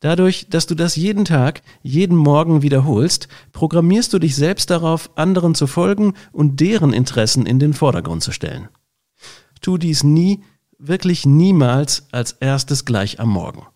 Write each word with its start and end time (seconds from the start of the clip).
Dadurch, 0.00 0.46
dass 0.48 0.66
du 0.66 0.76
das 0.76 0.94
jeden 0.94 1.24
Tag, 1.24 1.62
jeden 1.82 2.16
Morgen 2.16 2.62
wiederholst, 2.62 3.26
programmierst 3.52 4.12
du 4.12 4.20
dich 4.20 4.36
selbst 4.36 4.70
darauf, 4.70 5.10
anderen 5.16 5.56
zu 5.56 5.66
folgen 5.66 6.14
und 6.30 6.60
deren 6.60 6.92
Interessen 6.92 7.46
in 7.46 7.58
den 7.58 7.74
Vordergrund 7.74 8.22
zu 8.22 8.30
stellen. 8.30 8.68
Tu 9.60 9.76
dies 9.76 10.04
nie, 10.04 10.44
wirklich 10.78 11.26
niemals 11.26 12.06
als 12.12 12.30
erstes 12.30 12.84
gleich 12.84 13.18
am 13.18 13.30
Morgen. 13.30 13.66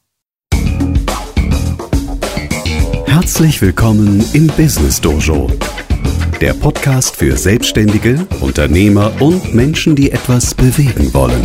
Herzlich 3.07 3.61
willkommen 3.61 4.25
im 4.32 4.46
Business 4.46 5.00
Dojo, 5.00 5.50
der 6.41 6.54
Podcast 6.54 7.16
für 7.16 7.36
Selbstständige, 7.36 8.29
Unternehmer 8.41 9.11
und 9.20 9.54
Menschen, 9.54 9.96
die 9.96 10.12
etwas 10.12 10.54
bewegen 10.54 11.12
wollen. 11.12 11.45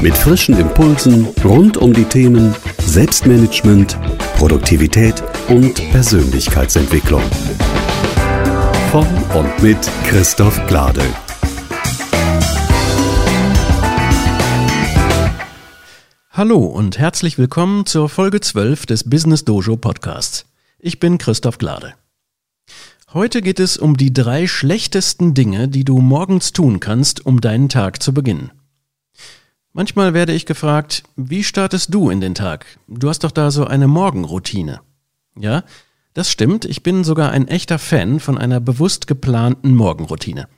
Mit 0.00 0.16
frischen 0.16 0.56
Impulsen 0.56 1.26
rund 1.44 1.76
um 1.76 1.92
die 1.92 2.04
Themen 2.04 2.54
Selbstmanagement, 2.78 3.98
Produktivität 4.36 5.24
und 5.48 5.74
Persönlichkeitsentwicklung. 5.90 7.22
Von 8.92 9.06
und 9.34 9.60
mit 9.60 9.78
Christoph 10.04 10.64
Glade. 10.68 11.02
Hallo 16.30 16.58
und 16.58 16.98
herzlich 17.00 17.36
willkommen 17.36 17.84
zur 17.84 18.08
Folge 18.08 18.40
12 18.40 18.86
des 18.86 19.10
Business 19.10 19.44
Dojo 19.44 19.76
Podcasts. 19.76 20.46
Ich 20.78 21.00
bin 21.00 21.18
Christoph 21.18 21.58
Glade. 21.58 21.94
Heute 23.12 23.42
geht 23.42 23.58
es 23.58 23.76
um 23.76 23.96
die 23.96 24.12
drei 24.12 24.46
schlechtesten 24.46 25.34
Dinge, 25.34 25.66
die 25.66 25.84
du 25.84 25.98
morgens 25.98 26.52
tun 26.52 26.78
kannst, 26.78 27.26
um 27.26 27.40
deinen 27.40 27.68
Tag 27.68 28.00
zu 28.00 28.14
beginnen. 28.14 28.52
Manchmal 29.72 30.14
werde 30.14 30.32
ich 30.32 30.46
gefragt, 30.46 31.02
wie 31.16 31.44
startest 31.44 31.92
du 31.92 32.10
in 32.10 32.20
den 32.20 32.34
Tag? 32.34 32.66
Du 32.88 33.08
hast 33.08 33.24
doch 33.24 33.30
da 33.30 33.50
so 33.50 33.66
eine 33.66 33.86
Morgenroutine. 33.86 34.80
Ja, 35.36 35.62
das 36.14 36.30
stimmt, 36.30 36.64
ich 36.64 36.82
bin 36.82 37.04
sogar 37.04 37.30
ein 37.30 37.46
echter 37.46 37.78
Fan 37.78 38.18
von 38.18 38.38
einer 38.38 38.60
bewusst 38.60 39.06
geplanten 39.06 39.76
Morgenroutine. 39.76 40.48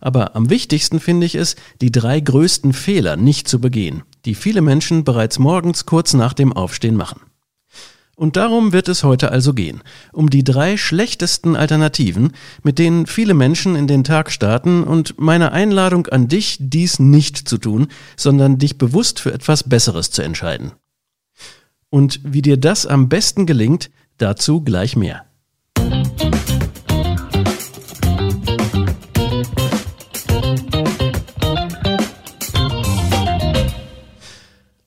Aber 0.00 0.36
am 0.36 0.50
wichtigsten 0.50 1.00
finde 1.00 1.26
ich 1.26 1.34
es, 1.34 1.56
die 1.80 1.92
drei 1.92 2.20
größten 2.20 2.72
Fehler 2.72 3.16
nicht 3.16 3.48
zu 3.48 3.60
begehen, 3.60 4.02
die 4.24 4.34
viele 4.34 4.60
Menschen 4.60 5.04
bereits 5.04 5.38
morgens 5.38 5.86
kurz 5.86 6.14
nach 6.14 6.32
dem 6.32 6.52
Aufstehen 6.52 6.96
machen. 6.96 7.20
Und 8.20 8.36
darum 8.36 8.74
wird 8.74 8.88
es 8.88 9.02
heute 9.02 9.32
also 9.32 9.54
gehen, 9.54 9.80
um 10.12 10.28
die 10.28 10.44
drei 10.44 10.76
schlechtesten 10.76 11.56
Alternativen, 11.56 12.32
mit 12.62 12.78
denen 12.78 13.06
viele 13.06 13.32
Menschen 13.32 13.76
in 13.76 13.86
den 13.86 14.04
Tag 14.04 14.30
starten 14.30 14.84
und 14.84 15.18
meine 15.18 15.52
Einladung 15.52 16.06
an 16.08 16.28
dich, 16.28 16.58
dies 16.60 16.98
nicht 16.98 17.48
zu 17.48 17.56
tun, 17.56 17.88
sondern 18.18 18.58
dich 18.58 18.76
bewusst 18.76 19.20
für 19.20 19.32
etwas 19.32 19.66
Besseres 19.70 20.10
zu 20.10 20.20
entscheiden. 20.20 20.72
Und 21.88 22.20
wie 22.22 22.42
dir 22.42 22.58
das 22.58 22.84
am 22.84 23.08
besten 23.08 23.46
gelingt, 23.46 23.90
dazu 24.18 24.60
gleich 24.60 24.96
mehr. 24.96 25.24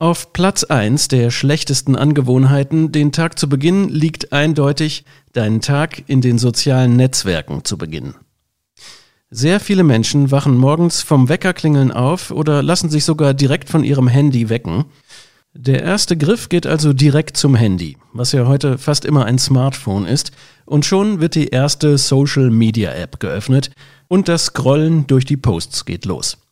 Auf 0.03 0.33
Platz 0.33 0.65
1 0.65 1.07
der 1.07 1.31
schlechtesten 1.31 1.95
Angewohnheiten, 1.95 2.91
den 2.91 3.13
Tag 3.13 3.39
zu 3.39 3.47
beginnen, 3.47 3.87
liegt 3.87 4.33
eindeutig, 4.33 5.05
deinen 5.31 5.61
Tag 5.61 6.03
in 6.07 6.19
den 6.19 6.37
sozialen 6.37 6.97
Netzwerken 6.97 7.63
zu 7.63 7.77
beginnen. 7.77 8.15
Sehr 9.29 9.61
viele 9.61 9.85
Menschen 9.85 10.29
wachen 10.29 10.57
morgens 10.57 11.01
vom 11.01 11.29
Weckerklingeln 11.29 11.93
auf 11.93 12.31
oder 12.31 12.61
lassen 12.61 12.89
sich 12.89 13.05
sogar 13.05 13.33
direkt 13.33 13.69
von 13.69 13.85
ihrem 13.85 14.09
Handy 14.09 14.49
wecken. 14.49 14.83
Der 15.53 15.81
erste 15.81 16.17
Griff 16.17 16.49
geht 16.49 16.67
also 16.67 16.91
direkt 16.91 17.37
zum 17.37 17.55
Handy, 17.55 17.95
was 18.11 18.33
ja 18.33 18.45
heute 18.45 18.77
fast 18.77 19.05
immer 19.05 19.23
ein 19.23 19.39
Smartphone 19.39 20.05
ist, 20.05 20.33
und 20.65 20.85
schon 20.85 21.21
wird 21.21 21.35
die 21.35 21.47
erste 21.47 21.97
Social 21.97 22.49
Media 22.49 22.91
App 22.91 23.21
geöffnet 23.21 23.71
und 24.09 24.27
das 24.27 24.47
Scrollen 24.47 25.07
durch 25.07 25.23
die 25.23 25.37
Posts 25.37 25.85
geht 25.85 26.03
los. 26.03 26.42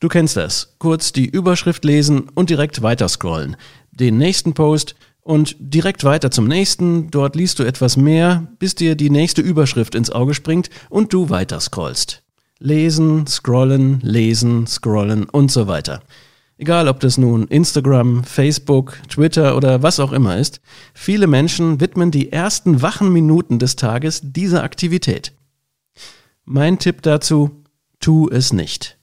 Du 0.00 0.08
kennst 0.08 0.36
das. 0.36 0.74
Kurz 0.78 1.12
die 1.12 1.26
Überschrift 1.26 1.84
lesen 1.84 2.28
und 2.34 2.50
direkt 2.50 2.82
weiter 2.82 3.08
scrollen. 3.08 3.56
Den 3.90 4.18
nächsten 4.18 4.54
Post 4.54 4.94
und 5.22 5.56
direkt 5.58 6.04
weiter 6.04 6.30
zum 6.30 6.48
nächsten. 6.48 7.10
Dort 7.10 7.36
liest 7.36 7.58
du 7.58 7.64
etwas 7.64 7.96
mehr, 7.96 8.48
bis 8.58 8.74
dir 8.74 8.94
die 8.94 9.10
nächste 9.10 9.42
Überschrift 9.42 9.94
ins 9.94 10.10
Auge 10.10 10.34
springt 10.34 10.70
und 10.88 11.12
du 11.12 11.30
weiter 11.30 11.60
scrollst. 11.60 12.22
Lesen, 12.58 13.26
scrollen, 13.26 14.00
lesen, 14.02 14.66
scrollen 14.66 15.24
und 15.24 15.50
so 15.50 15.66
weiter. 15.66 16.02
Egal 16.60 16.88
ob 16.88 17.00
das 17.00 17.16
nun 17.16 17.46
Instagram, 17.46 18.22
Facebook, 18.22 18.98
Twitter 19.08 19.56
oder 19.56 19.82
was 19.82 19.98
auch 19.98 20.12
immer 20.12 20.36
ist, 20.36 20.60
viele 20.92 21.26
Menschen 21.26 21.80
widmen 21.80 22.10
die 22.10 22.32
ersten 22.32 22.82
wachen 22.82 23.10
Minuten 23.14 23.58
des 23.58 23.76
Tages 23.76 24.20
dieser 24.22 24.62
Aktivität. 24.62 25.32
Mein 26.44 26.78
Tipp 26.78 27.00
dazu, 27.00 27.62
tu 27.98 28.28
es 28.28 28.52
nicht. 28.52 28.99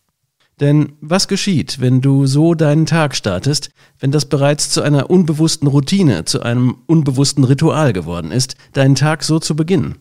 Denn 0.59 0.93
was 1.01 1.27
geschieht, 1.27 1.79
wenn 1.79 2.01
du 2.01 2.25
so 2.25 2.55
deinen 2.55 2.87
Tag 2.87 3.15
startest, 3.15 3.69
wenn 3.99 4.11
das 4.11 4.25
bereits 4.25 4.71
zu 4.71 4.81
einer 4.81 5.09
unbewussten 5.09 5.67
Routine, 5.67 6.25
zu 6.25 6.41
einem 6.41 6.77
unbewussten 6.87 7.43
Ritual 7.43 7.93
geworden 7.93 8.31
ist, 8.31 8.55
deinen 8.73 8.95
Tag 8.95 9.23
so 9.23 9.39
zu 9.39 9.55
beginnen? 9.55 9.97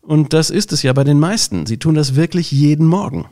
Und 0.00 0.32
das 0.32 0.50
ist 0.50 0.72
es 0.72 0.82
ja 0.82 0.92
bei 0.92 1.02
den 1.02 1.18
meisten. 1.18 1.66
Sie 1.66 1.78
tun 1.78 1.94
das 1.94 2.14
wirklich 2.14 2.52
jeden 2.52 2.86
Morgen. 2.86 3.26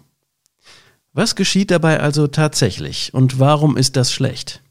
Was 1.13 1.37
geschieht 1.37 1.71
dabei 1.71 2.01
also 2.01 2.27
tatsächlich 2.27 3.13
und 3.13 3.39
warum 3.39 3.77
ist 3.77 3.97
das 3.97 4.13
schlecht? 4.13 4.63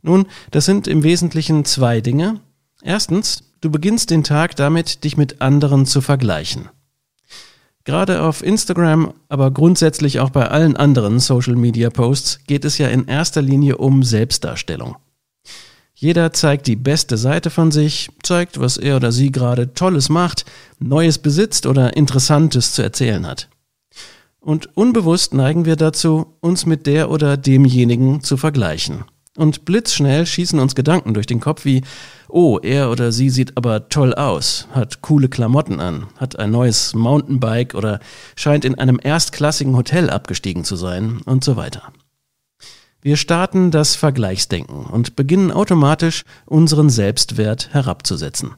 Nun, 0.00 0.26
das 0.50 0.64
sind 0.64 0.88
im 0.88 1.02
Wesentlichen 1.02 1.64
zwei 1.64 2.00
Dinge. 2.00 2.40
Erstens, 2.82 3.44
du 3.60 3.70
beginnst 3.70 4.10
den 4.10 4.24
Tag 4.24 4.56
damit, 4.56 5.04
dich 5.04 5.16
mit 5.16 5.42
anderen 5.42 5.84
zu 5.84 6.00
vergleichen. 6.00 6.70
Gerade 7.86 8.22
auf 8.22 8.42
Instagram, 8.42 9.14
aber 9.28 9.52
grundsätzlich 9.52 10.18
auch 10.18 10.30
bei 10.30 10.48
allen 10.48 10.76
anderen 10.76 11.20
Social-Media-Posts 11.20 12.40
geht 12.44 12.64
es 12.64 12.78
ja 12.78 12.88
in 12.88 13.06
erster 13.06 13.40
Linie 13.40 13.76
um 13.76 14.02
Selbstdarstellung. 14.02 14.96
Jeder 15.94 16.32
zeigt 16.32 16.66
die 16.66 16.74
beste 16.74 17.16
Seite 17.16 17.48
von 17.48 17.70
sich, 17.70 18.10
zeigt, 18.24 18.58
was 18.58 18.76
er 18.76 18.96
oder 18.96 19.12
sie 19.12 19.30
gerade 19.30 19.72
Tolles 19.72 20.08
macht, 20.08 20.44
Neues 20.80 21.18
besitzt 21.18 21.64
oder 21.64 21.96
Interessantes 21.96 22.74
zu 22.74 22.82
erzählen 22.82 23.24
hat. 23.24 23.48
Und 24.40 24.76
unbewusst 24.76 25.32
neigen 25.32 25.64
wir 25.64 25.76
dazu, 25.76 26.34
uns 26.40 26.66
mit 26.66 26.88
der 26.88 27.08
oder 27.08 27.36
demjenigen 27.36 28.20
zu 28.20 28.36
vergleichen. 28.36 29.04
Und 29.36 29.66
blitzschnell 29.66 30.24
schießen 30.24 30.58
uns 30.58 30.74
Gedanken 30.74 31.12
durch 31.12 31.26
den 31.26 31.40
Kopf 31.40 31.64
wie, 31.64 31.82
oh, 32.28 32.58
er 32.62 32.90
oder 32.90 33.12
sie 33.12 33.28
sieht 33.28 33.56
aber 33.56 33.88
toll 33.88 34.14
aus, 34.14 34.66
hat 34.72 35.02
coole 35.02 35.28
Klamotten 35.28 35.78
an, 35.78 36.06
hat 36.16 36.38
ein 36.38 36.50
neues 36.50 36.94
Mountainbike 36.94 37.74
oder 37.74 38.00
scheint 38.34 38.64
in 38.64 38.76
einem 38.76 38.98
erstklassigen 39.02 39.76
Hotel 39.76 40.08
abgestiegen 40.08 40.64
zu 40.64 40.76
sein 40.76 41.20
und 41.26 41.44
so 41.44 41.56
weiter. 41.56 41.92
Wir 43.02 43.16
starten 43.16 43.70
das 43.70 43.94
Vergleichsdenken 43.94 44.86
und 44.86 45.14
beginnen 45.16 45.52
automatisch 45.52 46.24
unseren 46.46 46.90
Selbstwert 46.90 47.72
herabzusetzen. 47.72 48.54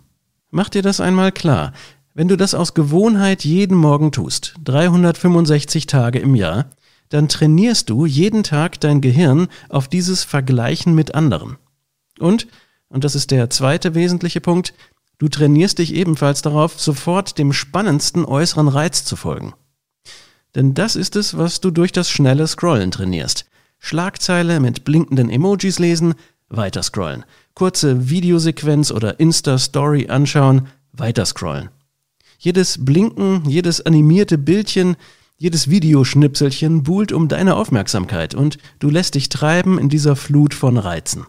Mach 0.50 0.70
dir 0.70 0.82
das 0.82 1.00
einmal 1.00 1.32
klar. 1.32 1.72
Wenn 2.14 2.28
du 2.28 2.36
das 2.36 2.54
aus 2.54 2.72
Gewohnheit 2.72 3.44
jeden 3.44 3.76
Morgen 3.76 4.10
tust, 4.10 4.54
365 4.64 5.86
Tage 5.86 6.18
im 6.18 6.34
Jahr, 6.34 6.70
dann 7.08 7.28
trainierst 7.28 7.90
du 7.90 8.06
jeden 8.06 8.42
Tag 8.42 8.80
dein 8.80 9.00
Gehirn 9.00 9.48
auf 9.68 9.88
dieses 9.88 10.24
Vergleichen 10.24 10.94
mit 10.94 11.14
anderen. 11.14 11.56
Und, 12.18 12.46
und 12.88 13.04
das 13.04 13.14
ist 13.14 13.30
der 13.30 13.50
zweite 13.50 13.94
wesentliche 13.94 14.40
Punkt, 14.40 14.74
du 15.18 15.28
trainierst 15.28 15.78
dich 15.78 15.94
ebenfalls 15.94 16.42
darauf, 16.42 16.80
sofort 16.80 17.38
dem 17.38 17.52
spannendsten 17.52 18.24
äußeren 18.24 18.68
Reiz 18.68 19.04
zu 19.04 19.16
folgen. 19.16 19.54
Denn 20.54 20.74
das 20.74 20.96
ist 20.96 21.16
es, 21.16 21.36
was 21.36 21.60
du 21.60 21.70
durch 21.70 21.92
das 21.92 22.10
schnelle 22.10 22.46
Scrollen 22.46 22.90
trainierst. 22.90 23.46
Schlagzeile 23.78 24.60
mit 24.60 24.84
blinkenden 24.84 25.30
Emojis 25.30 25.78
lesen, 25.78 26.14
weiter 26.48 26.82
scrollen. 26.82 27.24
Kurze 27.54 28.08
Videosequenz 28.08 28.90
oder 28.90 29.20
Insta-Story 29.20 30.08
anschauen, 30.08 30.68
weiter 30.92 31.26
scrollen. 31.26 31.68
Jedes 32.38 32.84
Blinken, 32.84 33.48
jedes 33.48 33.84
animierte 33.84 34.38
Bildchen, 34.38 34.96
jedes 35.38 35.70
Videoschnipselchen 35.70 36.82
buhlt 36.82 37.12
um 37.12 37.28
deine 37.28 37.54
Aufmerksamkeit 37.54 38.34
und 38.34 38.58
du 38.80 38.90
lässt 38.90 39.14
dich 39.14 39.28
treiben 39.28 39.78
in 39.78 39.88
dieser 39.88 40.16
Flut 40.16 40.52
von 40.52 40.76
Reizen. 40.76 41.26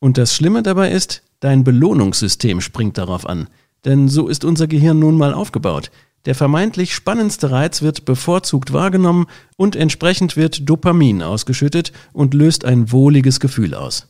Und 0.00 0.18
das 0.18 0.34
Schlimme 0.34 0.64
dabei 0.64 0.90
ist, 0.90 1.22
dein 1.38 1.62
Belohnungssystem 1.62 2.60
springt 2.60 2.98
darauf 2.98 3.24
an. 3.24 3.48
Denn 3.84 4.08
so 4.08 4.26
ist 4.26 4.44
unser 4.44 4.66
Gehirn 4.66 4.98
nun 4.98 5.16
mal 5.16 5.34
aufgebaut. 5.34 5.92
Der 6.24 6.34
vermeintlich 6.34 6.94
spannendste 6.94 7.52
Reiz 7.52 7.82
wird 7.82 8.04
bevorzugt 8.04 8.72
wahrgenommen 8.72 9.26
und 9.56 9.76
entsprechend 9.76 10.36
wird 10.36 10.68
Dopamin 10.68 11.22
ausgeschüttet 11.22 11.92
und 12.12 12.34
löst 12.34 12.64
ein 12.64 12.90
wohliges 12.90 13.38
Gefühl 13.38 13.74
aus. 13.74 14.08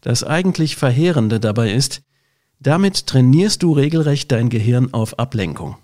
Das 0.00 0.24
eigentlich 0.24 0.76
Verheerende 0.76 1.38
dabei 1.38 1.72
ist, 1.72 2.02
damit 2.58 3.06
trainierst 3.06 3.62
du 3.62 3.72
regelrecht 3.72 4.32
dein 4.32 4.48
Gehirn 4.48 4.92
auf 4.92 5.18
Ablenkung. 5.20 5.76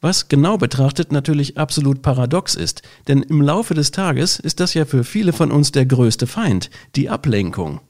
Was 0.00 0.28
genau 0.28 0.56
betrachtet 0.56 1.12
natürlich 1.12 1.58
absolut 1.58 2.02
paradox 2.02 2.54
ist, 2.54 2.82
denn 3.08 3.22
im 3.22 3.42
Laufe 3.42 3.74
des 3.74 3.90
Tages 3.90 4.38
ist 4.38 4.60
das 4.60 4.74
ja 4.74 4.84
für 4.84 5.04
viele 5.04 5.32
von 5.32 5.50
uns 5.50 5.72
der 5.72 5.86
größte 5.86 6.26
Feind, 6.26 6.70
die 6.94 7.08
Ablenkung. 7.08 7.80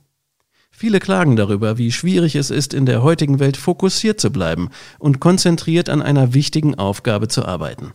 Viele 0.70 1.00
klagen 1.00 1.36
darüber, 1.36 1.78
wie 1.78 1.90
schwierig 1.90 2.36
es 2.36 2.50
ist, 2.50 2.74
in 2.74 2.84
der 2.84 3.02
heutigen 3.02 3.38
Welt 3.38 3.56
fokussiert 3.56 4.20
zu 4.20 4.30
bleiben 4.30 4.68
und 4.98 5.20
konzentriert 5.20 5.88
an 5.88 6.02
einer 6.02 6.34
wichtigen 6.34 6.74
Aufgabe 6.74 7.28
zu 7.28 7.46
arbeiten. 7.46 7.94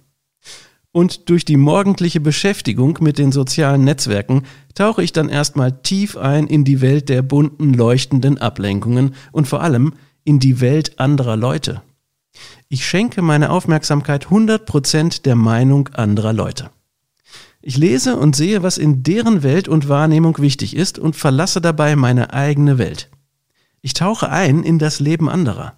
Und 0.91 1.29
durch 1.29 1.45
die 1.45 1.57
morgendliche 1.57 2.19
Beschäftigung 2.19 2.97
mit 2.99 3.17
den 3.17 3.31
sozialen 3.31 3.83
Netzwerken 3.83 4.43
tauche 4.73 5.03
ich 5.03 5.13
dann 5.13 5.29
erstmal 5.29 5.81
tief 5.83 6.17
ein 6.17 6.47
in 6.47 6.65
die 6.65 6.81
Welt 6.81 7.07
der 7.07 7.21
bunten, 7.21 7.73
leuchtenden 7.73 8.39
Ablenkungen 8.39 9.13
und 9.31 9.47
vor 9.47 9.61
allem 9.61 9.93
in 10.23 10.39
die 10.39 10.59
Welt 10.59 10.99
anderer 10.99 11.37
Leute. 11.37 11.81
Ich 12.69 12.85
schenke 12.85 13.21
meine 13.21 13.49
Aufmerksamkeit 13.49 14.27
100% 14.27 15.23
der 15.23 15.35
Meinung 15.35 15.89
anderer 15.89 16.33
Leute. 16.33 16.69
Ich 17.61 17.77
lese 17.77 18.15
und 18.15 18.35
sehe, 18.35 18.63
was 18.63 18.77
in 18.77 19.03
deren 19.03 19.43
Welt 19.43 19.67
und 19.67 19.87
Wahrnehmung 19.87 20.39
wichtig 20.39 20.75
ist 20.75 20.97
und 20.97 21.15
verlasse 21.15 21.61
dabei 21.61 21.95
meine 21.95 22.33
eigene 22.33 22.77
Welt. 22.77 23.09
Ich 23.81 23.93
tauche 23.93 24.29
ein 24.29 24.63
in 24.63 24.79
das 24.79 24.99
Leben 24.99 25.29
anderer. 25.29 25.77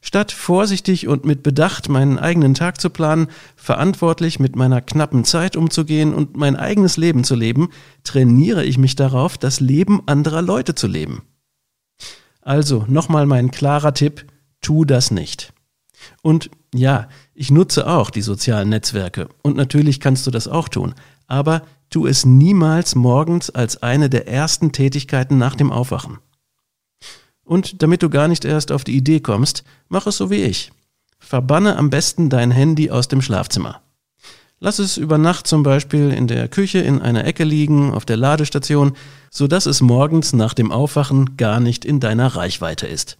Statt 0.00 0.30
vorsichtig 0.30 1.08
und 1.08 1.24
mit 1.24 1.42
Bedacht 1.42 1.88
meinen 1.88 2.18
eigenen 2.18 2.54
Tag 2.54 2.80
zu 2.80 2.90
planen, 2.90 3.28
verantwortlich 3.56 4.38
mit 4.38 4.54
meiner 4.54 4.80
knappen 4.80 5.24
Zeit 5.24 5.56
umzugehen 5.56 6.14
und 6.14 6.36
mein 6.36 6.54
eigenes 6.56 6.96
Leben 6.96 7.24
zu 7.24 7.34
leben, 7.34 7.70
trainiere 8.04 8.64
ich 8.64 8.78
mich 8.78 8.94
darauf, 8.94 9.36
das 9.36 9.58
Leben 9.60 10.02
anderer 10.06 10.42
Leute 10.42 10.74
zu 10.74 10.86
leben. 10.86 11.22
Also 12.40 12.84
nochmal 12.88 13.26
mein 13.26 13.50
klarer 13.50 13.94
Tipp, 13.94 14.26
tu 14.60 14.84
das 14.84 15.10
nicht. 15.10 15.52
Und 16.22 16.50
ja, 16.74 17.08
ich 17.34 17.50
nutze 17.50 17.86
auch 17.86 18.10
die 18.10 18.22
sozialen 18.22 18.68
Netzwerke 18.68 19.28
und 19.42 19.56
natürlich 19.56 20.00
kannst 20.00 20.26
du 20.26 20.30
das 20.30 20.48
auch 20.48 20.68
tun, 20.68 20.94
aber 21.26 21.62
tu 21.90 22.06
es 22.06 22.24
niemals 22.24 22.94
morgens 22.94 23.50
als 23.50 23.82
eine 23.82 24.10
der 24.10 24.28
ersten 24.28 24.72
Tätigkeiten 24.72 25.38
nach 25.38 25.54
dem 25.54 25.72
Aufwachen. 25.72 26.18
Und 27.44 27.82
damit 27.82 28.02
du 28.02 28.10
gar 28.10 28.28
nicht 28.28 28.44
erst 28.44 28.72
auf 28.72 28.82
die 28.82 28.96
Idee 28.96 29.20
kommst, 29.20 29.62
mach 29.88 30.06
es 30.06 30.16
so 30.16 30.30
wie 30.30 30.42
ich. 30.42 30.72
Verbanne 31.18 31.76
am 31.76 31.90
besten 31.90 32.28
dein 32.28 32.50
Handy 32.50 32.90
aus 32.90 33.08
dem 33.08 33.22
Schlafzimmer. 33.22 33.82
Lass 34.58 34.78
es 34.78 34.96
über 34.96 35.18
Nacht 35.18 35.46
zum 35.46 35.62
Beispiel 35.62 36.10
in 36.10 36.26
der 36.28 36.48
Küche 36.48 36.78
in 36.78 37.02
einer 37.02 37.24
Ecke 37.24 37.44
liegen, 37.44 37.92
auf 37.92 38.06
der 38.06 38.16
Ladestation, 38.16 38.96
so 39.30 39.46
dass 39.46 39.66
es 39.66 39.82
morgens 39.82 40.32
nach 40.32 40.54
dem 40.54 40.72
Aufwachen 40.72 41.36
gar 41.36 41.60
nicht 41.60 41.84
in 41.84 42.00
deiner 42.00 42.28
Reichweite 42.28 42.86
ist. 42.86 43.18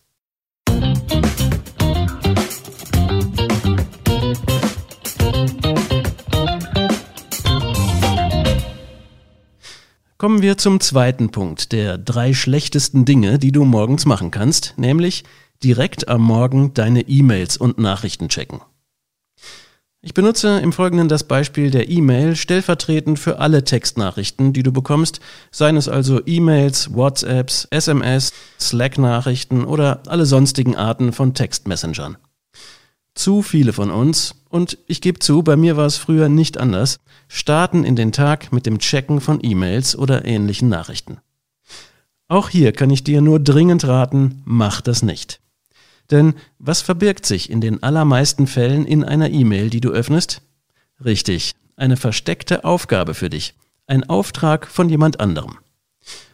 Kommen 10.18 10.40
wir 10.40 10.56
zum 10.56 10.80
zweiten 10.80 11.30
Punkt 11.30 11.72
der 11.72 11.98
drei 11.98 12.32
schlechtesten 12.32 13.04
Dinge, 13.04 13.38
die 13.38 13.52
du 13.52 13.66
morgens 13.66 14.06
machen 14.06 14.30
kannst, 14.30 14.72
nämlich 14.78 15.24
direkt 15.62 16.08
am 16.08 16.22
Morgen 16.22 16.72
deine 16.72 17.02
E-Mails 17.02 17.58
und 17.58 17.78
Nachrichten 17.78 18.30
checken. 18.30 18.62
Ich 20.00 20.14
benutze 20.14 20.58
im 20.60 20.72
Folgenden 20.72 21.08
das 21.08 21.24
Beispiel 21.24 21.70
der 21.70 21.90
E-Mail 21.90 22.34
stellvertretend 22.34 23.18
für 23.18 23.40
alle 23.40 23.64
Textnachrichten, 23.64 24.54
die 24.54 24.62
du 24.62 24.72
bekommst, 24.72 25.20
seien 25.50 25.76
es 25.76 25.86
also 25.86 26.22
E-Mails, 26.24 26.94
WhatsApps, 26.94 27.66
SMS, 27.70 28.32
Slack-Nachrichten 28.58 29.66
oder 29.66 30.02
alle 30.06 30.24
sonstigen 30.24 30.76
Arten 30.76 31.12
von 31.12 31.34
Textmessengern. 31.34 32.16
Zu 33.14 33.42
viele 33.42 33.74
von 33.74 33.90
uns, 33.90 34.34
und 34.56 34.79
ich 34.87 35.03
gebe 35.03 35.19
zu, 35.19 35.43
bei 35.43 35.55
mir 35.55 35.76
war 35.76 35.85
es 35.85 35.99
früher 35.99 36.31
nicht 36.31 36.56
anders, 36.56 36.99
starten 37.29 37.85
in 37.85 37.94
den 37.94 38.11
Tag 38.11 38.53
mit 38.53 38.64
dem 38.64 38.79
Checken 38.79 39.20
von 39.20 39.38
E-Mails 39.43 39.97
oder 39.97 40.25
ähnlichen 40.25 40.70
Nachrichten. 40.70 41.19
Auch 42.26 42.49
hier 42.49 42.73
kann 42.73 42.88
ich 42.88 43.05
dir 43.05 43.20
nur 43.20 43.38
dringend 43.38 43.87
raten, 43.87 44.43
mach 44.47 44.81
das 44.81 45.03
nicht. 45.03 45.41
Denn 46.11 46.35
was 46.58 46.81
verbirgt 46.81 47.26
sich 47.26 47.50
in 47.50 47.61
den 47.61 47.82
allermeisten 47.82 48.47
Fällen 48.47 48.87
in 48.87 49.05
einer 49.05 49.29
E-Mail, 49.29 49.69
die 49.69 49.82
du 49.82 49.91
öffnest? 49.91 50.41
Richtig, 51.05 51.53
eine 51.76 51.99
versteckte 51.99 52.64
Aufgabe 52.64 53.12
für 53.12 53.29
dich, 53.29 53.55
ein 53.87 54.08
Auftrag 54.08 54.67
von 54.67 54.88
jemand 54.88 55.20
anderem. 55.20 55.58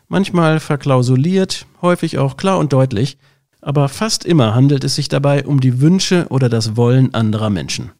Manchmal 0.06 0.60
verklausuliert, 0.60 1.66
häufig 1.80 2.18
auch 2.18 2.36
klar 2.36 2.58
und 2.58 2.72
deutlich, 2.72 3.18
aber 3.60 3.88
fast 3.88 4.24
immer 4.24 4.54
handelt 4.54 4.84
es 4.84 4.94
sich 4.94 5.08
dabei 5.08 5.44
um 5.44 5.60
die 5.60 5.80
Wünsche 5.80 6.26
oder 6.30 6.48
das 6.48 6.76
Wollen 6.76 7.14
anderer 7.14 7.50
Menschen. 7.50 7.90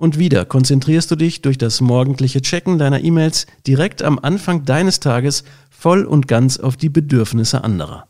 Und 0.00 0.18
wieder 0.18 0.46
konzentrierst 0.46 1.10
du 1.10 1.14
dich 1.14 1.42
durch 1.42 1.58
das 1.58 1.82
morgendliche 1.82 2.40
Checken 2.40 2.78
deiner 2.78 3.04
E-Mails 3.04 3.46
direkt 3.66 4.00
am 4.00 4.18
Anfang 4.18 4.64
deines 4.64 4.98
Tages 4.98 5.44
voll 5.68 6.06
und 6.06 6.26
ganz 6.26 6.56
auf 6.56 6.78
die 6.78 6.88
Bedürfnisse 6.88 7.62
anderer. 7.64 8.08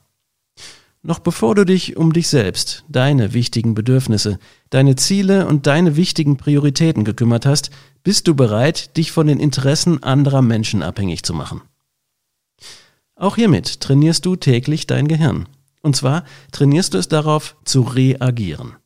Noch 1.03 1.19
bevor 1.19 1.57
du 1.57 1.67
dich 1.67 1.97
um 1.97 2.13
dich 2.13 2.29
selbst, 2.29 2.85
deine 2.89 3.35
wichtigen 3.35 3.75
Bedürfnisse, 3.75 4.39
deine 4.71 4.95
Ziele 4.95 5.49
und 5.49 5.67
deine 5.67 5.97
wichtigen 5.97 6.37
Prioritäten 6.37 7.03
gekümmert 7.03 7.45
hast, 7.45 7.73
bist 8.05 8.29
du 8.29 8.37
bereit, 8.37 8.97
dich 8.97 9.11
von 9.11 9.27
den 9.27 9.41
Interessen 9.41 10.01
anderer 10.01 10.43
Menschen 10.43 10.85
abhängig 10.85 11.25
zu 11.25 11.35
machen. 11.35 11.61
Auch 13.17 13.35
hiermit 13.35 13.81
trainierst 13.81 14.25
du 14.25 14.37
täglich 14.37 14.87
dein 14.87 15.09
Gehirn. 15.09 15.49
Und 15.83 15.97
zwar 15.97 16.23
trainierst 16.53 16.95
du 16.95 16.99
es 16.99 17.09
darauf 17.09 17.57
zu 17.65 17.81
reagieren. 17.81 18.77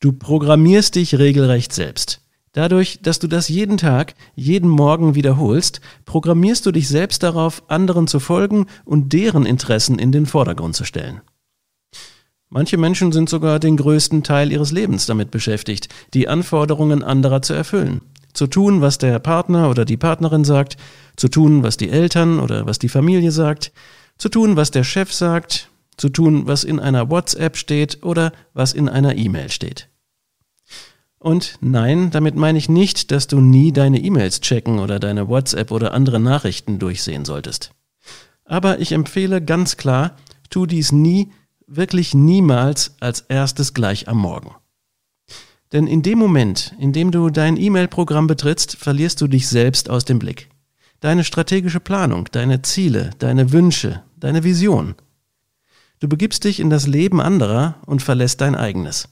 Du 0.00 0.12
programmierst 0.12 0.94
dich 0.94 1.18
regelrecht 1.18 1.72
selbst. 1.72 2.20
Dadurch, 2.52 3.00
dass 3.02 3.18
du 3.18 3.26
das 3.26 3.48
jeden 3.48 3.78
Tag, 3.78 4.14
jeden 4.36 4.70
Morgen 4.70 5.16
wiederholst, 5.16 5.80
programmierst 6.04 6.64
du 6.66 6.72
dich 6.72 6.88
selbst 6.88 7.22
darauf, 7.24 7.62
anderen 7.68 8.06
zu 8.06 8.20
folgen 8.20 8.66
und 8.84 9.12
deren 9.12 9.44
Interessen 9.44 9.98
in 9.98 10.12
den 10.12 10.26
Vordergrund 10.26 10.76
zu 10.76 10.84
stellen. 10.84 11.20
Manche 12.48 12.78
Menschen 12.78 13.12
sind 13.12 13.28
sogar 13.28 13.58
den 13.58 13.76
größten 13.76 14.22
Teil 14.22 14.52
ihres 14.52 14.70
Lebens 14.70 15.06
damit 15.06 15.30
beschäftigt, 15.32 15.88
die 16.14 16.28
Anforderungen 16.28 17.02
anderer 17.02 17.42
zu 17.42 17.52
erfüllen. 17.52 18.00
Zu 18.32 18.46
tun, 18.46 18.80
was 18.80 18.98
der 18.98 19.18
Partner 19.18 19.68
oder 19.68 19.84
die 19.84 19.96
Partnerin 19.96 20.44
sagt, 20.44 20.76
zu 21.16 21.28
tun, 21.28 21.64
was 21.64 21.76
die 21.76 21.90
Eltern 21.90 22.38
oder 22.38 22.66
was 22.66 22.78
die 22.78 22.88
Familie 22.88 23.32
sagt, 23.32 23.72
zu 24.16 24.28
tun, 24.28 24.56
was 24.56 24.70
der 24.70 24.84
Chef 24.84 25.12
sagt, 25.12 25.70
zu 25.98 26.08
tun, 26.08 26.46
was 26.46 26.64
in 26.64 26.80
einer 26.80 27.10
WhatsApp 27.10 27.56
steht 27.56 28.02
oder 28.02 28.32
was 28.54 28.72
in 28.72 28.88
einer 28.88 29.16
E-Mail 29.16 29.50
steht. 29.50 29.88
Und 31.18 31.58
nein, 31.60 32.10
damit 32.10 32.36
meine 32.36 32.58
ich 32.58 32.68
nicht, 32.68 33.10
dass 33.10 33.26
du 33.26 33.40
nie 33.40 33.72
deine 33.72 33.98
E-Mails 33.98 34.40
checken 34.40 34.78
oder 34.78 35.00
deine 35.00 35.28
WhatsApp 35.28 35.72
oder 35.72 35.92
andere 35.92 36.20
Nachrichten 36.20 36.78
durchsehen 36.78 37.24
solltest. 37.24 37.72
Aber 38.44 38.78
ich 38.78 38.92
empfehle 38.92 39.42
ganz 39.42 39.76
klar, 39.76 40.16
tu 40.48 40.64
dies 40.64 40.92
nie, 40.92 41.32
wirklich 41.66 42.14
niemals 42.14 42.94
als 43.00 43.22
erstes 43.22 43.74
gleich 43.74 44.08
am 44.08 44.18
Morgen. 44.18 44.54
Denn 45.72 45.86
in 45.86 46.02
dem 46.02 46.18
Moment, 46.18 46.74
in 46.78 46.92
dem 46.92 47.10
du 47.10 47.28
dein 47.28 47.58
E-Mail-Programm 47.58 48.26
betrittst, 48.26 48.76
verlierst 48.76 49.20
du 49.20 49.26
dich 49.26 49.48
selbst 49.48 49.90
aus 49.90 50.04
dem 50.04 50.18
Blick. 50.18 50.48
Deine 51.00 51.24
strategische 51.24 51.80
Planung, 51.80 52.28
deine 52.32 52.62
Ziele, 52.62 53.10
deine 53.18 53.52
Wünsche, 53.52 54.02
deine 54.16 54.44
Vision– 54.44 54.94
Du 56.00 56.08
begibst 56.08 56.44
dich 56.44 56.60
in 56.60 56.70
das 56.70 56.86
Leben 56.86 57.20
anderer 57.20 57.76
und 57.86 58.02
verlässt 58.02 58.40
dein 58.40 58.54
eigenes. 58.54 59.08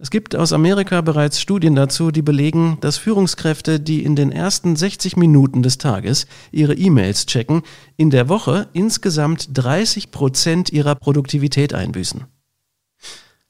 Es 0.00 0.10
gibt 0.10 0.36
aus 0.36 0.52
Amerika 0.52 1.00
bereits 1.00 1.40
Studien 1.40 1.74
dazu, 1.74 2.12
die 2.12 2.22
belegen, 2.22 2.78
dass 2.80 2.98
Führungskräfte, 2.98 3.80
die 3.80 4.04
in 4.04 4.14
den 4.14 4.30
ersten 4.30 4.76
60 4.76 5.16
Minuten 5.16 5.62
des 5.62 5.76
Tages 5.76 6.28
ihre 6.52 6.74
E-Mails 6.74 7.26
checken, 7.26 7.62
in 7.96 8.10
der 8.10 8.28
Woche 8.28 8.68
insgesamt 8.72 9.48
30 9.54 10.12
Prozent 10.12 10.72
ihrer 10.72 10.94
Produktivität 10.94 11.74
einbüßen. 11.74 12.26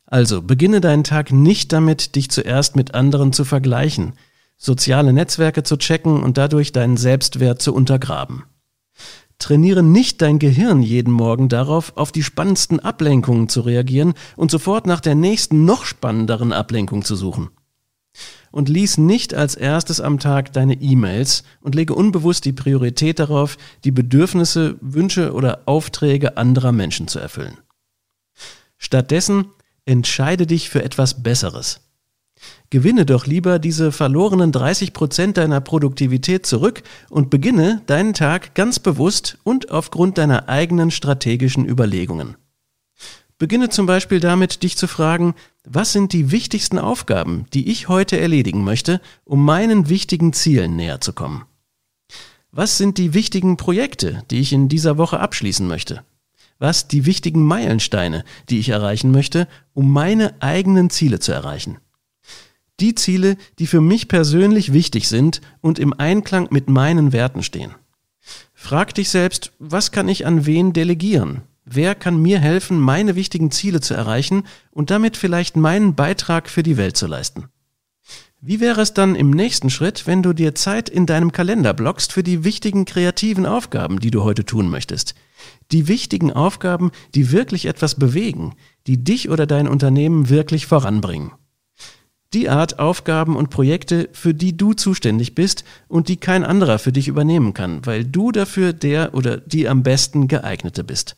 Also 0.07 0.41
beginne 0.41 0.81
deinen 0.81 1.05
Tag 1.05 1.33
nicht 1.33 1.71
damit, 1.71 2.15
dich 2.17 2.31
zuerst 2.31 2.77
mit 2.77 2.95
anderen 2.95 3.35
zu 3.35 3.45
vergleichen, 3.45 4.15
soziale 4.57 5.13
Netzwerke 5.13 5.65
zu 5.65 5.77
checken 5.77 6.23
und 6.23 6.39
dadurch 6.39 6.73
deinen 6.73 6.97
Selbstwert 6.97 7.61
zu 7.61 7.75
untergraben. 7.75 8.45
Trainiere 9.39 9.85
nicht 9.85 10.21
dein 10.21 10.39
Gehirn 10.39 10.83
jeden 10.83 11.13
Morgen 11.13 11.49
darauf, 11.49 11.97
auf 11.97 12.11
die 12.11 12.25
spannendsten 12.25 12.81
Ablenkungen 12.81 13.49
zu 13.49 13.61
reagieren 13.61 14.15
und 14.37 14.51
sofort 14.51 14.87
nach 14.87 15.01
der 15.01 15.15
nächsten 15.15 15.65
noch 15.65 15.85
spannenderen 15.85 16.53
Ablenkung 16.53 17.05
zu 17.05 17.15
suchen. 17.15 17.51
Und 18.51 18.69
lies 18.69 18.99
nicht 18.99 19.35
als 19.35 19.55
erstes 19.55 20.01
am 20.01 20.19
Tag 20.19 20.53
deine 20.53 20.75
E-Mails 20.75 21.45
und 21.61 21.75
lege 21.75 21.95
unbewusst 21.95 22.45
die 22.47 22.53
Priorität 22.53 23.21
darauf, 23.21 23.59
die 23.85 23.93
Bedürfnisse, 23.93 24.77
Wünsche 24.81 25.33
oder 25.33 25.63
Aufträge 25.67 26.37
anderer 26.37 26.73
Menschen 26.73 27.07
zu 27.07 27.21
erfüllen. 27.21 27.59
Stattdessen 28.77 29.47
entscheide 29.85 30.47
dich 30.47 30.69
für 30.71 30.83
etwas 30.83 31.23
Besseres. 31.23 31.88
Gewinne 32.71 33.07
doch 33.07 33.27
lieber 33.27 33.59
diese 33.59 33.93
verlorenen 33.93 34.53
30 34.53 34.93
Prozent 34.93 35.37
deiner 35.37 35.61
Produktivität 35.61 36.47
zurück 36.47 36.83
und 37.09 37.31
beginne 37.31 37.83
deinen 37.87 38.15
Tag 38.15 38.55
ganz 38.55 38.79
bewusst 38.79 39.39
und 39.45 39.71
aufgrund 39.71 40.19
deiner 40.19 40.49
eigenen 40.49 40.91
strategischen 40.91 41.67
Überlegungen. 41.67 42.37
Beginne 43.39 43.69
zum 43.69 43.87
Beispiel 43.87 44.19
damit, 44.19 44.65
dich 44.65 44.77
zu 44.77 44.89
fragen, 44.89 45.35
was 45.65 45.93
sind 45.93 46.13
die 46.13 46.33
wichtigsten 46.33 46.79
Aufgaben, 46.79 47.47
die 47.55 47.71
ich 47.71 47.89
heute 47.89 48.19
erledigen 48.19 48.65
möchte, 48.65 49.01
um 49.25 49.45
meinen 49.45 49.89
wichtigen 49.89 50.33
Zielen 50.33 50.75
näher 50.75 51.01
zu 51.01 51.13
kommen? 51.13 51.45
Was 52.51 52.79
sind 52.79 52.99
die 52.99 53.15
wichtigen 53.15 53.57
Projekte, 53.57 54.25
die 54.31 54.41
ich 54.41 54.53
in 54.53 54.69
dieser 54.69 54.99
Woche 54.99 55.21
abschließen 55.21 55.67
möchte? 55.67 56.03
Was 56.59 56.89
die 56.89 57.07
wichtigen 57.07 57.45
Meilensteine, 57.45 58.25
die 58.49 58.59
ich 58.59 58.71
erreichen 58.71 59.13
möchte, 59.13 59.47
um 59.73 59.93
meine 59.93 60.43
eigenen 60.43 60.91
Ziele 60.91 61.21
zu 61.21 61.31
erreichen? 61.31 61.79
Die 62.81 62.95
Ziele, 62.95 63.37
die 63.59 63.67
für 63.67 63.81
mich 63.81 64.09
persönlich 64.09 64.73
wichtig 64.73 65.09
sind 65.09 65.41
und 65.61 65.79
im 65.79 65.93
Einklang 65.93 66.49
mit 66.51 66.69
meinen 66.69 67.13
Werten 67.13 67.43
stehen. 67.43 67.75
Frag 68.55 68.95
dich 68.95 69.09
selbst, 69.11 69.53
was 69.59 69.91
kann 69.91 70.09
ich 70.09 70.27
an 70.27 70.47
wen 70.47 70.73
delegieren? 70.73 71.43
Wer 71.65 71.95
kann 71.95 72.21
mir 72.21 72.39
helfen, 72.39 72.81
meine 72.81 73.15
wichtigen 73.15 73.51
Ziele 73.51 73.81
zu 73.81 73.95
erreichen 73.95 74.45
und 74.71 74.91
damit 74.91 75.17
vielleicht 75.17 75.57
meinen 75.57 75.95
Beitrag 75.95 76.49
für 76.49 76.63
die 76.63 76.77
Welt 76.77 76.97
zu 76.97 77.07
leisten? 77.07 77.47
Wie 78.41 78.61
wäre 78.61 78.81
es 78.81 78.95
dann 78.95 79.17
im 79.17 79.31
nächsten 79.31 79.69
Schritt, 79.69 80.07
wenn 80.07 80.23
du 80.23 80.33
dir 80.33 80.55
Zeit 80.55 80.89
in 80.89 81.07
deinem 81.07 81.33
Kalender 81.33 81.75
blockst 81.75 82.13
für 82.13 82.23
die 82.23 82.45
wichtigen 82.45 82.85
kreativen 82.85 83.47
Aufgaben, 83.47 83.99
die 83.99 84.13
du 84.13 84.23
heute 84.23 84.45
tun 84.45 84.71
möchtest? 84.71 85.17
Die 85.73 85.89
wichtigen 85.89 86.33
Aufgaben, 86.33 86.93
die 87.17 87.33
wirklich 87.33 87.67
etwas 87.67 87.97
bewegen, 87.97 88.55
die 88.87 89.03
dich 89.03 89.29
oder 89.29 89.47
dein 89.47 89.67
Unternehmen 89.67 90.29
wirklich 90.29 90.67
voranbringen. 90.67 91.33
Die 92.35 92.51
Art 92.51 92.79
Aufgaben 92.79 93.37
und 93.37 93.49
Projekte, 93.49 94.11
für 94.13 94.35
die 94.35 94.55
du 94.55 94.75
zuständig 94.75 95.35
bist 95.35 95.65
und 95.89 96.09
die 96.09 96.19
kein 96.19 96.45
anderer 96.45 96.79
für 96.79 96.93
dich 96.93 97.09
übernehmen 97.09 97.55
kann, 97.55 97.87
weil 97.87 98.05
du 98.05 98.33
dafür 98.33 98.75
der 98.75 99.15
oder 99.15 99.39
die 99.39 99.67
am 99.67 99.83
besten 99.83 100.29
geeignete 100.29 100.85
bist. 100.85 101.17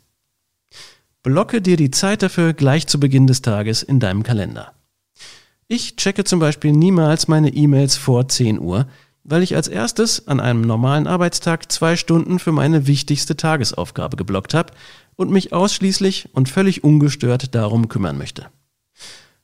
Blocke 1.23 1.61
dir 1.61 1.77
die 1.77 1.91
Zeit 1.91 2.23
dafür 2.23 2.53
gleich 2.53 2.87
zu 2.87 3.01
Beginn 3.01 3.27
des 3.27 3.43
Tages 3.43 3.83
in 3.83 3.99
deinem 3.99 4.23
Kalender. 4.23 4.73
Ich 5.67 5.97
checke 5.97 6.25
zum 6.25 6.39
Beispiel 6.39 6.73
niemals 6.73 7.29
meine 7.29 7.51
E-Mails 7.51 7.97
vor 7.97 8.29
10 8.29 8.61
Uhr, 8.61 8.87
weil 9.25 9.43
ich 9.43 9.57
als 9.57 9.69
erstes 9.69 10.29
an 10.29 10.41
einem 10.41 10.63
normalen 10.63 11.07
Arbeitstag 11.07 11.71
zwei 11.71 11.97
Stunden 11.97 12.39
für 12.39 12.53
meine 12.53 12.87
wichtigste 12.87 13.37
Tagesaufgabe 13.37 14.17
geblockt 14.17 14.55
habe 14.55 14.73
und 15.17 15.31
mich 15.31 15.53
ausschließlich 15.53 16.31
und 16.33 16.49
völlig 16.49 16.85
ungestört 16.85 17.55
darum 17.55 17.89
kümmern 17.89 18.17
möchte. 18.17 18.47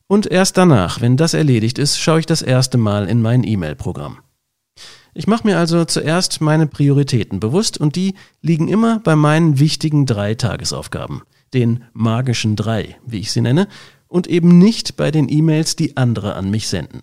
Und 0.07 0.25
erst 0.25 0.57
danach, 0.57 1.01
wenn 1.01 1.17
das 1.17 1.33
erledigt 1.33 1.77
ist, 1.79 1.99
schaue 1.99 2.21
ich 2.21 2.25
das 2.25 2.41
erste 2.41 2.77
Mal 2.77 3.09
in 3.09 3.21
mein 3.21 3.43
E-Mail-Programm. 3.43 4.19
Ich 5.13 5.27
mache 5.27 5.47
mir 5.47 5.57
also 5.57 5.83
zuerst 5.83 6.41
meine 6.41 6.67
Prioritäten 6.67 7.39
bewusst 7.39 7.77
und 7.77 7.95
die 7.95 8.13
liegen 8.41 8.67
immer 8.67 8.99
bei 8.99 9.15
meinen 9.15 9.59
wichtigen 9.59 10.05
drei 10.05 10.35
Tagesaufgaben, 10.35 11.23
den 11.53 11.83
magischen 11.93 12.55
drei, 12.55 12.97
wie 13.05 13.19
ich 13.19 13.31
sie 13.31 13.41
nenne, 13.41 13.67
und 14.07 14.27
eben 14.27 14.59
nicht 14.59 14.95
bei 14.95 15.11
den 15.11 15.27
E-Mails, 15.27 15.75
die 15.75 15.97
andere 15.97 16.35
an 16.35 16.49
mich 16.51 16.67
senden. 16.67 17.01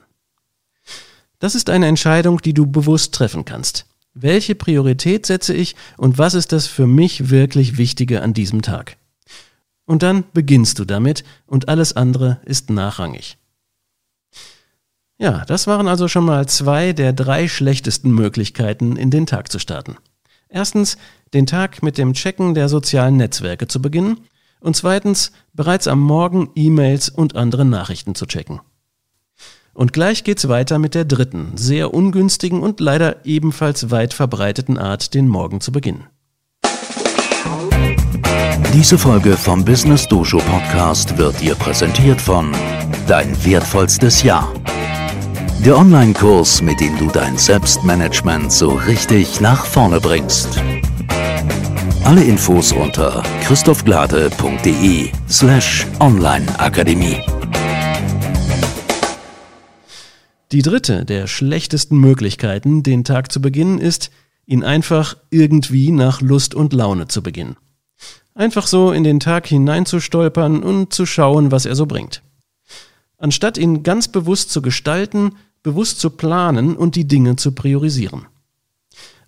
Das 1.40 1.54
ist 1.54 1.68
eine 1.68 1.88
Entscheidung, 1.88 2.40
die 2.40 2.54
du 2.54 2.66
bewusst 2.66 3.14
treffen 3.14 3.44
kannst. 3.44 3.86
Welche 4.14 4.54
Priorität 4.54 5.26
setze 5.26 5.52
ich 5.52 5.74
und 5.98 6.16
was 6.16 6.34
ist 6.34 6.52
das 6.52 6.66
für 6.68 6.86
mich 6.86 7.30
wirklich 7.30 7.76
Wichtige 7.76 8.22
an 8.22 8.32
diesem 8.32 8.62
Tag? 8.62 8.96
Und 9.86 10.02
dann 10.02 10.24
beginnst 10.32 10.78
du 10.78 10.84
damit 10.84 11.24
und 11.46 11.68
alles 11.68 11.94
andere 11.94 12.40
ist 12.44 12.70
nachrangig. 12.70 13.36
Ja, 15.18 15.44
das 15.44 15.66
waren 15.66 15.86
also 15.86 16.08
schon 16.08 16.24
mal 16.24 16.48
zwei 16.48 16.92
der 16.92 17.12
drei 17.12 17.48
schlechtesten 17.48 18.10
Möglichkeiten, 18.10 18.96
in 18.96 19.10
den 19.10 19.26
Tag 19.26 19.52
zu 19.52 19.58
starten. 19.58 19.96
Erstens, 20.48 20.96
den 21.34 21.46
Tag 21.46 21.82
mit 21.82 21.98
dem 21.98 22.14
Checken 22.14 22.54
der 22.54 22.68
sozialen 22.68 23.16
Netzwerke 23.16 23.68
zu 23.68 23.80
beginnen 23.80 24.20
und 24.60 24.76
zweitens, 24.76 25.32
bereits 25.52 25.86
am 25.86 26.00
Morgen 26.00 26.50
E-Mails 26.54 27.08
und 27.08 27.36
andere 27.36 27.64
Nachrichten 27.64 28.14
zu 28.14 28.26
checken. 28.26 28.60
Und 29.74 29.92
gleich 29.92 30.24
geht's 30.24 30.48
weiter 30.48 30.78
mit 30.78 30.94
der 30.94 31.04
dritten, 31.04 31.56
sehr 31.56 31.92
ungünstigen 31.92 32.60
und 32.60 32.80
leider 32.80 33.26
ebenfalls 33.26 33.90
weit 33.90 34.14
verbreiteten 34.14 34.78
Art, 34.78 35.14
den 35.14 35.28
Morgen 35.28 35.60
zu 35.60 35.72
beginnen. 35.72 36.06
Diese 38.72 38.98
Folge 38.98 39.36
vom 39.36 39.64
Business 39.64 40.06
Dojo 40.06 40.38
Podcast 40.38 41.16
wird 41.16 41.40
dir 41.40 41.54
präsentiert 41.54 42.20
von 42.20 42.52
Dein 43.06 43.44
wertvollstes 43.44 44.22
Jahr. 44.22 44.52
Der 45.64 45.76
Online-Kurs, 45.76 46.62
mit 46.62 46.80
dem 46.80 46.96
du 46.98 47.08
dein 47.08 47.36
Selbstmanagement 47.36 48.52
so 48.52 48.70
richtig 48.70 49.40
nach 49.40 49.64
vorne 49.64 50.00
bringst. 50.00 50.60
Alle 52.04 52.22
Infos 52.22 52.72
unter 52.72 53.22
christophglade.de 53.42 55.10
slash 55.28 55.86
onlineakademie. 56.00 57.20
Die 60.52 60.62
dritte 60.62 61.04
der 61.04 61.26
schlechtesten 61.26 61.98
Möglichkeiten, 61.98 62.82
den 62.82 63.02
Tag 63.04 63.32
zu 63.32 63.40
beginnen, 63.40 63.78
ist, 63.78 64.10
ihn 64.46 64.62
einfach 64.62 65.16
irgendwie 65.30 65.90
nach 65.90 66.20
Lust 66.20 66.54
und 66.54 66.72
Laune 66.72 67.08
zu 67.08 67.22
beginnen. 67.22 67.56
Einfach 68.34 68.66
so 68.66 68.90
in 68.90 69.04
den 69.04 69.20
Tag 69.20 69.46
hineinzustolpern 69.46 70.62
und 70.62 70.92
zu 70.92 71.06
schauen, 71.06 71.52
was 71.52 71.66
er 71.66 71.76
so 71.76 71.86
bringt. 71.86 72.22
Anstatt 73.16 73.58
ihn 73.58 73.84
ganz 73.84 74.08
bewusst 74.08 74.50
zu 74.50 74.60
gestalten, 74.60 75.36
bewusst 75.62 76.00
zu 76.00 76.10
planen 76.10 76.76
und 76.76 76.96
die 76.96 77.06
Dinge 77.06 77.36
zu 77.36 77.52
priorisieren. 77.52 78.26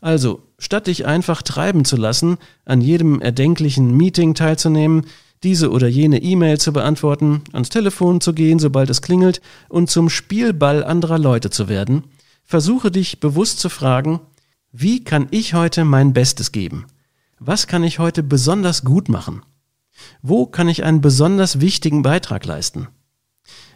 Also, 0.00 0.42
statt 0.58 0.88
dich 0.88 1.06
einfach 1.06 1.42
treiben 1.42 1.84
zu 1.84 1.96
lassen, 1.96 2.36
an 2.64 2.80
jedem 2.80 3.20
erdenklichen 3.20 3.96
Meeting 3.96 4.34
teilzunehmen, 4.34 5.06
diese 5.42 5.70
oder 5.70 5.86
jene 5.86 6.22
E-Mail 6.22 6.58
zu 6.58 6.72
beantworten, 6.72 7.42
ans 7.52 7.68
Telefon 7.68 8.20
zu 8.20 8.32
gehen, 8.32 8.58
sobald 8.58 8.90
es 8.90 9.02
klingelt, 9.02 9.40
und 9.68 9.88
zum 9.88 10.10
Spielball 10.10 10.82
anderer 10.82 11.18
Leute 11.18 11.50
zu 11.50 11.68
werden, 11.68 12.04
versuche 12.42 12.90
dich 12.90 13.20
bewusst 13.20 13.60
zu 13.60 13.68
fragen, 13.68 14.20
wie 14.72 15.04
kann 15.04 15.28
ich 15.30 15.54
heute 15.54 15.84
mein 15.84 16.12
Bestes 16.12 16.52
geben? 16.52 16.86
Was 17.38 17.66
kann 17.66 17.84
ich 17.84 17.98
heute 17.98 18.22
besonders 18.22 18.82
gut 18.82 19.10
machen? 19.10 19.42
Wo 20.22 20.46
kann 20.46 20.68
ich 20.68 20.84
einen 20.84 21.02
besonders 21.02 21.60
wichtigen 21.60 22.02
Beitrag 22.02 22.46
leisten? 22.46 22.88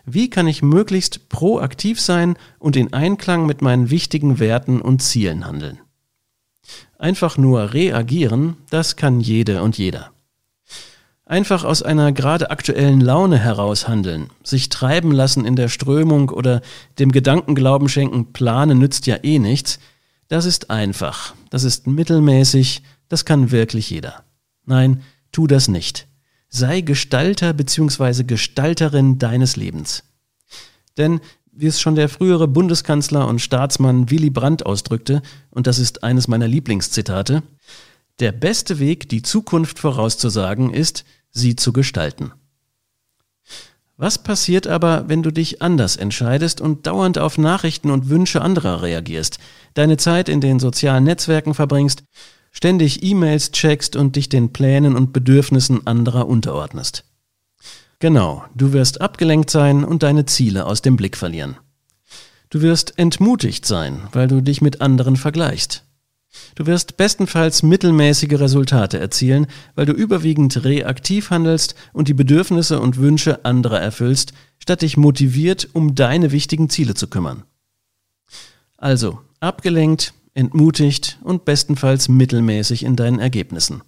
Wie 0.06 0.30
kann 0.30 0.48
ich 0.48 0.62
möglichst 0.62 1.28
proaktiv 1.28 2.00
sein 2.00 2.36
und 2.58 2.74
in 2.74 2.94
Einklang 2.94 3.44
mit 3.44 3.60
meinen 3.60 3.90
wichtigen 3.90 4.38
Werten 4.38 4.80
und 4.80 5.02
Zielen 5.02 5.46
handeln? 5.46 5.78
Einfach 6.98 7.36
nur 7.36 7.74
reagieren, 7.74 8.56
das 8.70 8.96
kann 8.96 9.20
jede 9.20 9.62
und 9.62 9.76
jeder. 9.76 10.10
Einfach 11.26 11.62
aus 11.62 11.82
einer 11.82 12.12
gerade 12.12 12.50
aktuellen 12.50 13.00
Laune 13.00 13.38
heraus 13.38 13.86
handeln, 13.86 14.30
sich 14.42 14.70
treiben 14.70 15.12
lassen 15.12 15.44
in 15.44 15.54
der 15.54 15.68
Strömung 15.68 16.30
oder 16.30 16.62
dem 16.98 17.12
Gedankenglauben 17.12 17.88
schenken, 17.88 18.32
planen 18.32 18.78
nützt 18.78 19.06
ja 19.06 19.16
eh 19.22 19.38
nichts, 19.38 19.78
das 20.28 20.46
ist 20.46 20.70
einfach, 20.70 21.34
das 21.50 21.64
ist 21.64 21.86
mittelmäßig, 21.86 22.82
das 23.10 23.26
kann 23.26 23.50
wirklich 23.50 23.90
jeder. 23.90 24.24
Nein, 24.64 25.02
tu 25.32 25.46
das 25.46 25.68
nicht. 25.68 26.06
Sei 26.48 26.80
Gestalter 26.80 27.52
bzw. 27.52 28.24
Gestalterin 28.24 29.18
deines 29.18 29.56
Lebens. 29.56 30.04
Denn 30.96 31.20
wie 31.52 31.66
es 31.66 31.80
schon 31.80 31.96
der 31.96 32.08
frühere 32.08 32.48
Bundeskanzler 32.48 33.26
und 33.26 33.40
Staatsmann 33.40 34.10
Willy 34.10 34.30
Brandt 34.30 34.64
ausdrückte, 34.64 35.20
und 35.50 35.66
das 35.66 35.78
ist 35.78 36.02
eines 36.02 36.28
meiner 36.28 36.48
Lieblingszitate, 36.48 37.42
der 38.20 38.32
beste 38.32 38.78
Weg, 38.78 39.08
die 39.08 39.22
Zukunft 39.22 39.78
vorauszusagen, 39.78 40.72
ist, 40.72 41.04
sie 41.30 41.56
zu 41.56 41.72
gestalten. 41.72 42.32
Was 43.96 44.18
passiert 44.18 44.66
aber, 44.66 45.08
wenn 45.08 45.22
du 45.22 45.30
dich 45.30 45.60
anders 45.60 45.96
entscheidest 45.96 46.60
und 46.60 46.86
dauernd 46.86 47.18
auf 47.18 47.38
Nachrichten 47.38 47.90
und 47.90 48.08
Wünsche 48.08 48.40
anderer 48.40 48.82
reagierst, 48.82 49.38
deine 49.74 49.96
Zeit 49.96 50.28
in 50.28 50.40
den 50.40 50.60
sozialen 50.60 51.04
Netzwerken 51.04 51.54
verbringst, 51.54 52.04
ständig 52.50 53.02
E-Mails 53.02 53.52
checkst 53.52 53.96
und 53.96 54.16
dich 54.16 54.28
den 54.28 54.52
Plänen 54.52 54.96
und 54.96 55.12
Bedürfnissen 55.12 55.86
anderer 55.86 56.26
unterordnest? 56.26 57.04
Genau, 57.98 58.44
du 58.54 58.72
wirst 58.72 59.00
abgelenkt 59.00 59.50
sein 59.50 59.84
und 59.84 60.02
deine 60.02 60.26
Ziele 60.26 60.66
aus 60.66 60.82
dem 60.82 60.96
Blick 60.96 61.16
verlieren. 61.16 61.56
Du 62.48 62.62
wirst 62.62 62.98
entmutigt 62.98 63.66
sein, 63.66 64.00
weil 64.12 64.26
du 64.26 64.40
dich 64.40 64.60
mit 64.60 64.80
anderen 64.80 65.16
vergleichst. 65.16 65.84
Du 66.54 66.66
wirst 66.66 66.96
bestenfalls 66.96 67.62
mittelmäßige 67.62 68.40
Resultate 68.40 68.98
erzielen, 68.98 69.46
weil 69.74 69.86
du 69.86 69.92
überwiegend 69.92 70.64
reaktiv 70.64 71.30
handelst 71.30 71.74
und 71.92 72.08
die 72.08 72.14
Bedürfnisse 72.14 72.80
und 72.80 72.96
Wünsche 72.96 73.44
anderer 73.44 73.80
erfüllst, 73.80 74.32
statt 74.58 74.82
dich 74.82 74.96
motiviert 74.96 75.68
um 75.72 75.94
deine 75.94 76.32
wichtigen 76.32 76.70
Ziele 76.70 76.94
zu 76.94 77.08
kümmern. 77.08 77.42
Also, 78.76 79.20
abgelenkt, 79.40 80.14
entmutigt 80.40 81.18
und 81.22 81.44
bestenfalls 81.44 82.08
mittelmäßig 82.08 82.84
in 82.84 82.96
deinen 82.96 83.20
Ergebnissen. 83.20 83.82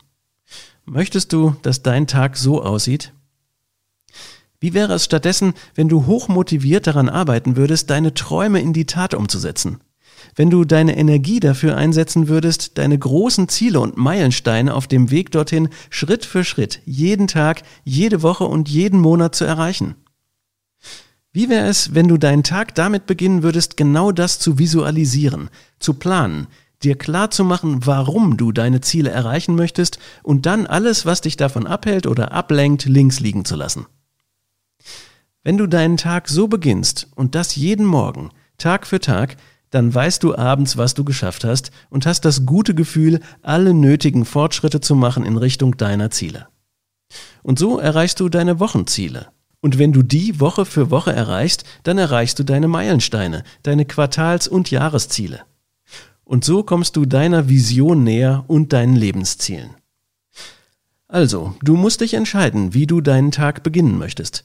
Möchtest 0.84 1.32
du, 1.32 1.56
dass 1.62 1.82
dein 1.82 2.06
Tag 2.06 2.36
so 2.36 2.62
aussieht? 2.62 3.12
Wie 4.60 4.74
wäre 4.74 4.94
es 4.94 5.04
stattdessen, 5.04 5.54
wenn 5.74 5.88
du 5.88 6.06
hochmotiviert 6.06 6.86
daran 6.86 7.08
arbeiten 7.08 7.56
würdest, 7.56 7.90
deine 7.90 8.14
Träume 8.14 8.60
in 8.60 8.72
die 8.72 8.86
Tat 8.86 9.14
umzusetzen? 9.14 9.80
Wenn 10.36 10.50
du 10.50 10.64
deine 10.64 10.96
Energie 10.96 11.40
dafür 11.40 11.76
einsetzen 11.76 12.28
würdest, 12.28 12.78
deine 12.78 12.98
großen 12.98 13.48
Ziele 13.48 13.80
und 13.80 13.96
Meilensteine 13.96 14.74
auf 14.74 14.86
dem 14.86 15.10
Weg 15.10 15.30
dorthin 15.30 15.68
Schritt 15.90 16.24
für 16.24 16.44
Schritt, 16.44 16.80
jeden 16.84 17.26
Tag, 17.26 17.62
jede 17.84 18.22
Woche 18.22 18.44
und 18.44 18.68
jeden 18.68 19.00
Monat 19.00 19.34
zu 19.34 19.44
erreichen? 19.44 19.96
Wie 21.34 21.48
wäre 21.48 21.66
es, 21.66 21.94
wenn 21.94 22.08
du 22.08 22.18
deinen 22.18 22.42
Tag 22.42 22.74
damit 22.74 23.06
beginnen 23.06 23.42
würdest, 23.42 23.78
genau 23.78 24.12
das 24.12 24.38
zu 24.38 24.58
visualisieren, 24.58 25.48
zu 25.78 25.94
planen, 25.94 26.46
dir 26.82 26.96
klar 26.98 27.30
zu 27.30 27.42
machen, 27.42 27.86
warum 27.86 28.36
du 28.36 28.52
deine 28.52 28.82
Ziele 28.82 29.10
erreichen 29.10 29.54
möchtest 29.54 29.98
und 30.22 30.44
dann 30.44 30.66
alles, 30.66 31.06
was 31.06 31.22
dich 31.22 31.36
davon 31.36 31.66
abhält 31.66 32.06
oder 32.06 32.32
ablenkt, 32.32 32.84
links 32.84 33.20
liegen 33.20 33.46
zu 33.46 33.56
lassen. 33.56 33.86
Wenn 35.42 35.56
du 35.56 35.66
deinen 35.66 35.96
Tag 35.96 36.28
so 36.28 36.48
beginnst 36.48 37.08
und 37.14 37.34
das 37.34 37.56
jeden 37.56 37.86
Morgen, 37.86 38.30
Tag 38.58 38.86
für 38.86 39.00
Tag, 39.00 39.36
dann 39.70 39.92
weißt 39.92 40.22
du 40.22 40.36
abends, 40.36 40.76
was 40.76 40.92
du 40.92 41.02
geschafft 41.02 41.44
hast 41.44 41.70
und 41.88 42.04
hast 42.04 42.26
das 42.26 42.44
gute 42.44 42.74
Gefühl, 42.74 43.20
alle 43.40 43.72
nötigen 43.72 44.26
Fortschritte 44.26 44.80
zu 44.80 44.94
machen 44.94 45.24
in 45.24 45.38
Richtung 45.38 45.78
deiner 45.78 46.10
Ziele. 46.10 46.46
Und 47.42 47.58
so 47.58 47.78
erreichst 47.78 48.20
du 48.20 48.28
deine 48.28 48.60
Wochenziele. 48.60 49.28
Und 49.62 49.78
wenn 49.78 49.92
du 49.92 50.02
die 50.02 50.40
Woche 50.40 50.66
für 50.66 50.90
Woche 50.90 51.12
erreichst, 51.12 51.64
dann 51.84 51.96
erreichst 51.96 52.38
du 52.38 52.42
deine 52.42 52.66
Meilensteine, 52.66 53.44
deine 53.62 53.84
Quartals- 53.84 54.48
und 54.48 54.72
Jahresziele. 54.72 55.44
Und 56.24 56.44
so 56.44 56.64
kommst 56.64 56.96
du 56.96 57.06
deiner 57.06 57.48
Vision 57.48 58.02
näher 58.02 58.44
und 58.48 58.72
deinen 58.72 58.96
Lebenszielen. 58.96 59.70
Also, 61.06 61.54
du 61.62 61.76
musst 61.76 62.00
dich 62.00 62.14
entscheiden, 62.14 62.74
wie 62.74 62.86
du 62.86 63.00
deinen 63.00 63.30
Tag 63.30 63.62
beginnen 63.62 63.98
möchtest. 63.98 64.44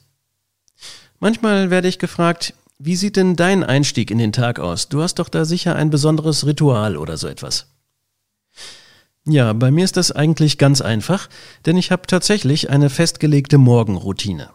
Manchmal 1.18 1.70
werde 1.70 1.88
ich 1.88 1.98
gefragt, 1.98 2.54
wie 2.78 2.94
sieht 2.94 3.16
denn 3.16 3.34
dein 3.34 3.64
Einstieg 3.64 4.12
in 4.12 4.18
den 4.18 4.32
Tag 4.32 4.60
aus? 4.60 4.88
Du 4.88 5.02
hast 5.02 5.16
doch 5.16 5.28
da 5.28 5.44
sicher 5.44 5.74
ein 5.74 5.90
besonderes 5.90 6.46
Ritual 6.46 6.96
oder 6.96 7.16
so 7.16 7.26
etwas. 7.26 7.66
Ja, 9.24 9.52
bei 9.52 9.72
mir 9.72 9.84
ist 9.84 9.96
das 9.96 10.12
eigentlich 10.12 10.58
ganz 10.58 10.80
einfach, 10.80 11.28
denn 11.66 11.76
ich 11.76 11.90
habe 11.90 12.06
tatsächlich 12.06 12.70
eine 12.70 12.88
festgelegte 12.88 13.58
Morgenroutine. 13.58 14.50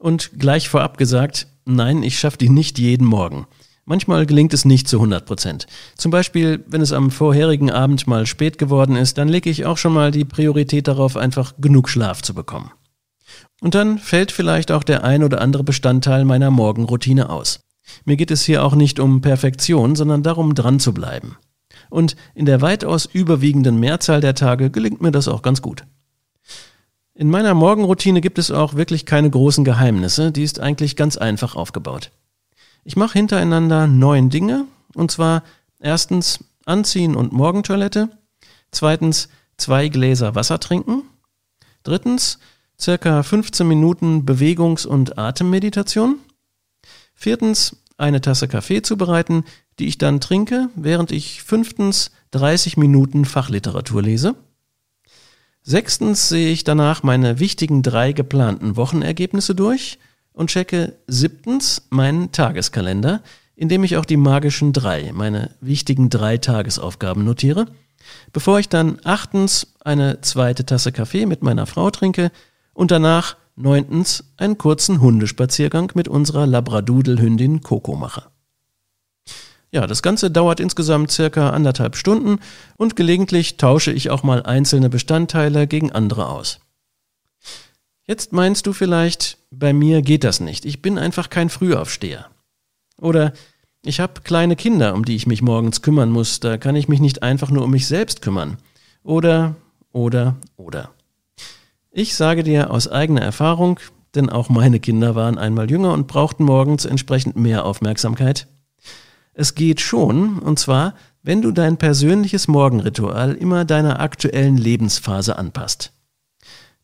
Und 0.00 0.38
gleich 0.38 0.70
vorab 0.70 0.96
gesagt, 0.96 1.46
nein, 1.66 2.02
ich 2.02 2.18
schaffe 2.18 2.38
die 2.38 2.48
nicht 2.48 2.78
jeden 2.78 3.06
Morgen. 3.06 3.46
Manchmal 3.84 4.24
gelingt 4.24 4.54
es 4.54 4.64
nicht 4.64 4.88
zu 4.88 4.96
100 4.96 5.26
Prozent. 5.26 5.66
Zum 5.94 6.10
Beispiel, 6.10 6.64
wenn 6.66 6.80
es 6.80 6.92
am 6.92 7.10
vorherigen 7.10 7.70
Abend 7.70 8.06
mal 8.06 8.24
spät 8.24 8.56
geworden 8.56 8.96
ist, 8.96 9.18
dann 9.18 9.28
lege 9.28 9.50
ich 9.50 9.66
auch 9.66 9.76
schon 9.76 9.92
mal 9.92 10.10
die 10.10 10.24
Priorität 10.24 10.88
darauf, 10.88 11.18
einfach 11.18 11.52
genug 11.58 11.90
Schlaf 11.90 12.22
zu 12.22 12.32
bekommen. 12.32 12.70
Und 13.60 13.74
dann 13.74 13.98
fällt 13.98 14.32
vielleicht 14.32 14.72
auch 14.72 14.84
der 14.84 15.04
ein 15.04 15.22
oder 15.22 15.42
andere 15.42 15.64
Bestandteil 15.64 16.24
meiner 16.24 16.50
Morgenroutine 16.50 17.28
aus. 17.28 17.60
Mir 18.06 18.16
geht 18.16 18.30
es 18.30 18.42
hier 18.42 18.64
auch 18.64 18.74
nicht 18.74 19.00
um 19.00 19.20
Perfektion, 19.20 19.96
sondern 19.96 20.22
darum, 20.22 20.54
dran 20.54 20.80
zu 20.80 20.94
bleiben. 20.94 21.36
Und 21.90 22.16
in 22.34 22.46
der 22.46 22.62
weitaus 22.62 23.04
überwiegenden 23.04 23.78
Mehrzahl 23.78 24.22
der 24.22 24.34
Tage 24.34 24.70
gelingt 24.70 25.02
mir 25.02 25.10
das 25.10 25.28
auch 25.28 25.42
ganz 25.42 25.60
gut. 25.60 25.84
In 27.20 27.28
meiner 27.28 27.52
Morgenroutine 27.52 28.22
gibt 28.22 28.38
es 28.38 28.50
auch 28.50 28.76
wirklich 28.76 29.04
keine 29.04 29.28
großen 29.28 29.62
Geheimnisse, 29.62 30.32
die 30.32 30.42
ist 30.42 30.58
eigentlich 30.58 30.96
ganz 30.96 31.18
einfach 31.18 31.54
aufgebaut. 31.54 32.12
Ich 32.82 32.96
mache 32.96 33.18
hintereinander 33.18 33.86
neun 33.86 34.30
Dinge, 34.30 34.64
und 34.94 35.10
zwar 35.10 35.42
erstens 35.80 36.42
Anziehen 36.64 37.14
und 37.14 37.34
Morgentoilette, 37.34 38.08
zweitens 38.70 39.28
zwei 39.58 39.88
Gläser 39.88 40.34
Wasser 40.34 40.60
trinken, 40.60 41.02
drittens 41.82 42.38
circa 42.80 43.22
15 43.22 43.68
Minuten 43.68 44.24
Bewegungs- 44.24 44.86
und 44.86 45.18
Atemmeditation, 45.18 46.20
viertens 47.14 47.76
eine 47.98 48.22
Tasse 48.22 48.48
Kaffee 48.48 48.80
zubereiten, 48.80 49.44
die 49.78 49.88
ich 49.88 49.98
dann 49.98 50.22
trinke, 50.22 50.70
während 50.74 51.12
ich 51.12 51.42
fünftens 51.42 52.12
30 52.30 52.78
Minuten 52.78 53.26
Fachliteratur 53.26 54.00
lese, 54.00 54.36
Sechstens 55.70 56.28
sehe 56.28 56.50
ich 56.50 56.64
danach 56.64 57.04
meine 57.04 57.38
wichtigen 57.38 57.84
drei 57.84 58.10
geplanten 58.10 58.76
Wochenergebnisse 58.76 59.54
durch 59.54 60.00
und 60.32 60.50
checke 60.50 60.94
siebtens 61.06 61.86
meinen 61.90 62.32
Tageskalender, 62.32 63.22
in 63.54 63.68
dem 63.68 63.84
ich 63.84 63.96
auch 63.96 64.04
die 64.04 64.16
magischen 64.16 64.72
drei, 64.72 65.12
meine 65.14 65.52
wichtigen 65.60 66.10
drei 66.10 66.38
Tagesaufgaben 66.38 67.24
notiere, 67.24 67.66
bevor 68.32 68.58
ich 68.58 68.68
dann 68.68 68.98
achtens 69.04 69.74
eine 69.84 70.20
zweite 70.22 70.66
Tasse 70.66 70.90
Kaffee 70.90 71.24
mit 71.24 71.44
meiner 71.44 71.66
Frau 71.66 71.88
trinke 71.92 72.32
und 72.74 72.90
danach 72.90 73.36
neuntens 73.54 74.24
einen 74.38 74.58
kurzen 74.58 75.00
Hundespaziergang 75.00 75.92
mit 75.94 76.08
unserer 76.08 76.48
Labradoodle-Hündin 76.48 77.60
Coco 77.60 77.94
mache. 77.94 78.24
Ja, 79.72 79.86
das 79.86 80.02
Ganze 80.02 80.30
dauert 80.30 80.58
insgesamt 80.58 81.12
circa 81.12 81.50
anderthalb 81.50 81.96
Stunden 81.96 82.40
und 82.76 82.96
gelegentlich 82.96 83.56
tausche 83.56 83.92
ich 83.92 84.10
auch 84.10 84.24
mal 84.24 84.42
einzelne 84.42 84.90
Bestandteile 84.90 85.66
gegen 85.66 85.92
andere 85.92 86.28
aus. 86.28 86.58
Jetzt 88.04 88.32
meinst 88.32 88.66
du 88.66 88.72
vielleicht, 88.72 89.38
bei 89.52 89.72
mir 89.72 90.02
geht 90.02 90.24
das 90.24 90.40
nicht. 90.40 90.64
Ich 90.64 90.82
bin 90.82 90.98
einfach 90.98 91.30
kein 91.30 91.48
Frühaufsteher. 91.48 92.26
Oder 93.00 93.32
ich 93.82 94.00
habe 94.00 94.22
kleine 94.22 94.56
Kinder, 94.56 94.94
um 94.94 95.04
die 95.04 95.14
ich 95.14 95.28
mich 95.28 95.42
morgens 95.42 95.80
kümmern 95.80 96.10
muss, 96.10 96.40
da 96.40 96.58
kann 96.58 96.74
ich 96.74 96.88
mich 96.88 97.00
nicht 97.00 97.22
einfach 97.22 97.50
nur 97.50 97.62
um 97.62 97.70
mich 97.70 97.86
selbst 97.86 98.20
kümmern. 98.20 98.58
Oder, 99.04 99.54
oder, 99.92 100.34
oder. 100.56 100.90
Ich 101.92 102.16
sage 102.16 102.42
dir 102.42 102.72
aus 102.72 102.88
eigener 102.88 103.22
Erfahrung, 103.22 103.78
denn 104.16 104.28
auch 104.28 104.48
meine 104.48 104.80
Kinder 104.80 105.14
waren 105.14 105.38
einmal 105.38 105.70
jünger 105.70 105.92
und 105.92 106.08
brauchten 106.08 106.42
morgens 106.42 106.84
entsprechend 106.84 107.36
mehr 107.36 107.64
Aufmerksamkeit. 107.64 108.48
Es 109.32 109.54
geht 109.54 109.80
schon, 109.80 110.38
und 110.38 110.58
zwar, 110.58 110.94
wenn 111.22 111.42
du 111.42 111.52
dein 111.52 111.76
persönliches 111.76 112.48
Morgenritual 112.48 113.34
immer 113.34 113.64
deiner 113.64 114.00
aktuellen 114.00 114.56
Lebensphase 114.56 115.36
anpasst. 115.38 115.92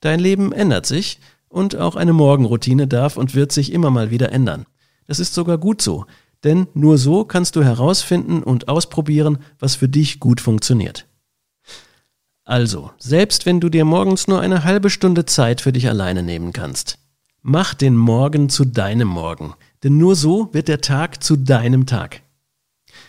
Dein 0.01 0.21
Leben 0.21 0.53
ändert 0.53 0.87
sich 0.87 1.19
und 1.49 1.77
auch 1.77 1.97
eine 1.97 2.13
Morgenroutine 2.13 2.87
darf 2.87 3.17
und 3.17 3.35
wird 3.35 3.53
sich 3.53 3.73
immer 3.73 3.91
mal 3.91 4.11
wieder 4.11 4.33
ändern. 4.33 4.67
Das 5.07 5.21
ist 5.21 5.35
sogar 5.35 5.59
gut 5.59 5.81
so, 5.81 6.07
denn 6.45 6.67
nur 6.75 6.99
so 6.99 7.25
kannst 7.25 7.57
du 7.57 7.65
herausfinden 7.65 8.43
und 8.43 8.69
ausprobieren, 8.69 9.39
was 9.59 9.75
für 9.75 9.89
dich 9.89 10.21
gut 10.21 10.41
funktioniert. 10.41 11.07
Also, 12.45 12.93
selbst 12.99 13.47
wenn 13.47 13.59
du 13.59 13.69
dir 13.69 13.85
morgens 13.85 14.29
nur 14.29 14.41
eine 14.41 14.63
halbe 14.63 14.91
Stunde 14.91 15.25
Zeit 15.27 15.61
für 15.61 15.73
dich 15.73 15.89
alleine 15.89 16.23
nehmen 16.23 16.53
kannst, 16.53 16.99
mach 17.43 17.75
den 17.75 17.97
Morgen 17.97 18.49
zu 18.49 18.65
deinem 18.65 19.09
Morgen, 19.09 19.55
denn 19.83 19.99
nur 19.99 20.15
so 20.15 20.51
wird 20.53 20.69
der 20.69 20.81
Tag 20.81 21.25
zu 21.25 21.37
deinem 21.37 21.87
Tag. 21.87 22.23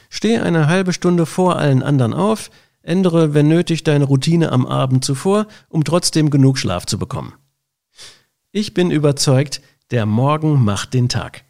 Steh 0.09 0.37
eine 0.37 0.67
halbe 0.67 0.93
Stunde 0.93 1.25
vor 1.25 1.57
allen 1.57 1.83
anderen 1.83 2.13
auf, 2.13 2.49
ändere, 2.81 3.33
wenn 3.33 3.47
nötig, 3.47 3.83
deine 3.83 4.05
Routine 4.05 4.51
am 4.51 4.65
Abend 4.65 5.03
zuvor, 5.03 5.47
um 5.69 5.83
trotzdem 5.83 6.29
genug 6.29 6.57
Schlaf 6.57 6.85
zu 6.85 6.97
bekommen. 6.97 7.33
Ich 8.51 8.73
bin 8.73 8.91
überzeugt, 8.91 9.61
der 9.91 10.05
Morgen 10.05 10.63
macht 10.63 10.93
den 10.93 11.09
Tag. 11.09 11.43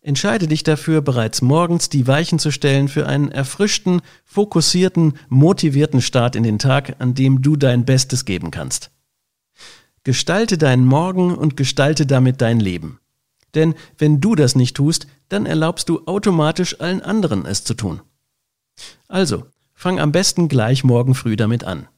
Entscheide 0.00 0.46
dich 0.46 0.62
dafür, 0.62 1.02
bereits 1.02 1.42
morgens 1.42 1.88
die 1.88 2.06
Weichen 2.06 2.38
zu 2.38 2.50
stellen 2.50 2.88
für 2.88 3.06
einen 3.06 3.30
erfrischten, 3.30 4.00
fokussierten, 4.24 5.18
motivierten 5.28 6.00
Start 6.00 6.36
in 6.36 6.44
den 6.44 6.58
Tag, 6.58 6.96
an 7.00 7.14
dem 7.14 7.42
du 7.42 7.56
dein 7.56 7.84
Bestes 7.84 8.24
geben 8.24 8.50
kannst. 8.50 8.90
Gestalte 10.04 10.56
deinen 10.56 10.86
Morgen 10.86 11.34
und 11.34 11.56
gestalte 11.56 12.06
damit 12.06 12.40
dein 12.40 12.60
Leben. 12.60 13.00
Denn 13.54 13.74
wenn 13.96 14.20
du 14.20 14.34
das 14.34 14.54
nicht 14.54 14.76
tust, 14.76 15.06
dann 15.28 15.46
erlaubst 15.46 15.88
du 15.88 16.02
automatisch 16.06 16.80
allen 16.80 17.02
anderen 17.02 17.46
es 17.46 17.64
zu 17.64 17.74
tun. 17.74 18.00
Also, 19.08 19.46
fang 19.74 20.00
am 20.00 20.12
besten 20.12 20.48
gleich 20.48 20.84
morgen 20.84 21.14
früh 21.14 21.36
damit 21.36 21.64
an. 21.64 21.88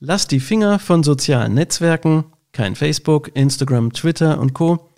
Lass 0.00 0.26
die 0.26 0.40
Finger 0.40 0.78
von 0.78 1.02
sozialen 1.02 1.54
Netzwerken, 1.54 2.24
kein 2.52 2.76
Facebook, 2.76 3.34
Instagram, 3.34 3.92
Twitter 3.92 4.38
und 4.40 4.54
Co. 4.54 4.88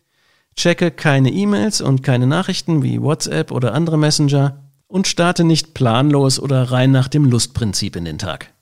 Checke 0.57 0.91
keine 0.91 1.31
E-Mails 1.31 1.81
und 1.81 2.03
keine 2.03 2.27
Nachrichten 2.27 2.83
wie 2.83 3.01
WhatsApp 3.01 3.51
oder 3.51 3.73
andere 3.73 3.97
Messenger 3.97 4.65
und 4.87 5.07
starte 5.07 5.45
nicht 5.45 5.73
planlos 5.75 6.39
oder 6.39 6.71
rein 6.71 6.91
nach 6.91 7.09
dem 7.09 7.25
Lustprinzip 7.25 7.97
in 7.97 8.05
den 8.05 8.19
Tag. 8.19 8.53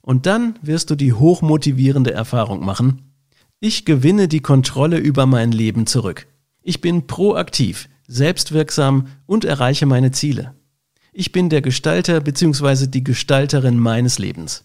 Und 0.00 0.26
dann 0.26 0.58
wirst 0.62 0.90
du 0.90 0.94
die 0.94 1.12
hochmotivierende 1.12 2.12
Erfahrung 2.12 2.64
machen, 2.64 3.09
ich 3.60 3.84
gewinne 3.84 4.26
die 4.26 4.40
Kontrolle 4.40 4.98
über 4.98 5.26
mein 5.26 5.52
Leben 5.52 5.86
zurück. 5.86 6.26
Ich 6.62 6.80
bin 6.80 7.06
proaktiv, 7.06 7.88
selbstwirksam 8.08 9.08
und 9.26 9.44
erreiche 9.44 9.86
meine 9.86 10.10
Ziele. 10.10 10.54
Ich 11.12 11.32
bin 11.32 11.50
der 11.50 11.60
Gestalter 11.60 12.20
bzw. 12.20 12.86
die 12.86 13.04
Gestalterin 13.04 13.78
meines 13.78 14.18
Lebens. 14.18 14.64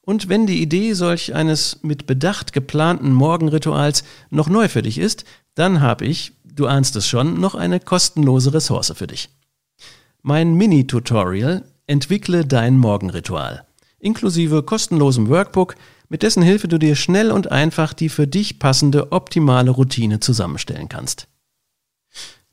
Und 0.00 0.28
wenn 0.28 0.46
die 0.46 0.62
Idee 0.62 0.94
solch 0.94 1.34
eines 1.34 1.80
mit 1.82 2.06
Bedacht 2.06 2.52
geplanten 2.52 3.12
Morgenrituals 3.12 4.04
noch 4.30 4.48
neu 4.48 4.68
für 4.68 4.82
dich 4.82 4.98
ist, 4.98 5.24
dann 5.54 5.80
habe 5.80 6.06
ich, 6.06 6.32
du 6.44 6.66
ahnst 6.66 6.96
es 6.96 7.06
schon, 7.06 7.38
noch 7.40 7.54
eine 7.54 7.78
kostenlose 7.78 8.54
Ressource 8.54 8.92
für 8.96 9.06
dich. 9.06 9.28
Mein 10.22 10.54
Mini-Tutorial 10.54 11.64
Entwickle 11.86 12.44
dein 12.44 12.76
Morgenritual, 12.76 13.66
inklusive 13.98 14.62
kostenlosem 14.62 15.28
Workbook, 15.28 15.74
mit 16.08 16.22
dessen 16.22 16.42
Hilfe 16.42 16.68
du 16.68 16.78
dir 16.78 16.96
schnell 16.96 17.30
und 17.30 17.50
einfach 17.52 17.92
die 17.92 18.08
für 18.08 18.26
dich 18.26 18.58
passende 18.58 19.12
optimale 19.12 19.70
Routine 19.70 20.20
zusammenstellen 20.20 20.88
kannst. 20.88 21.28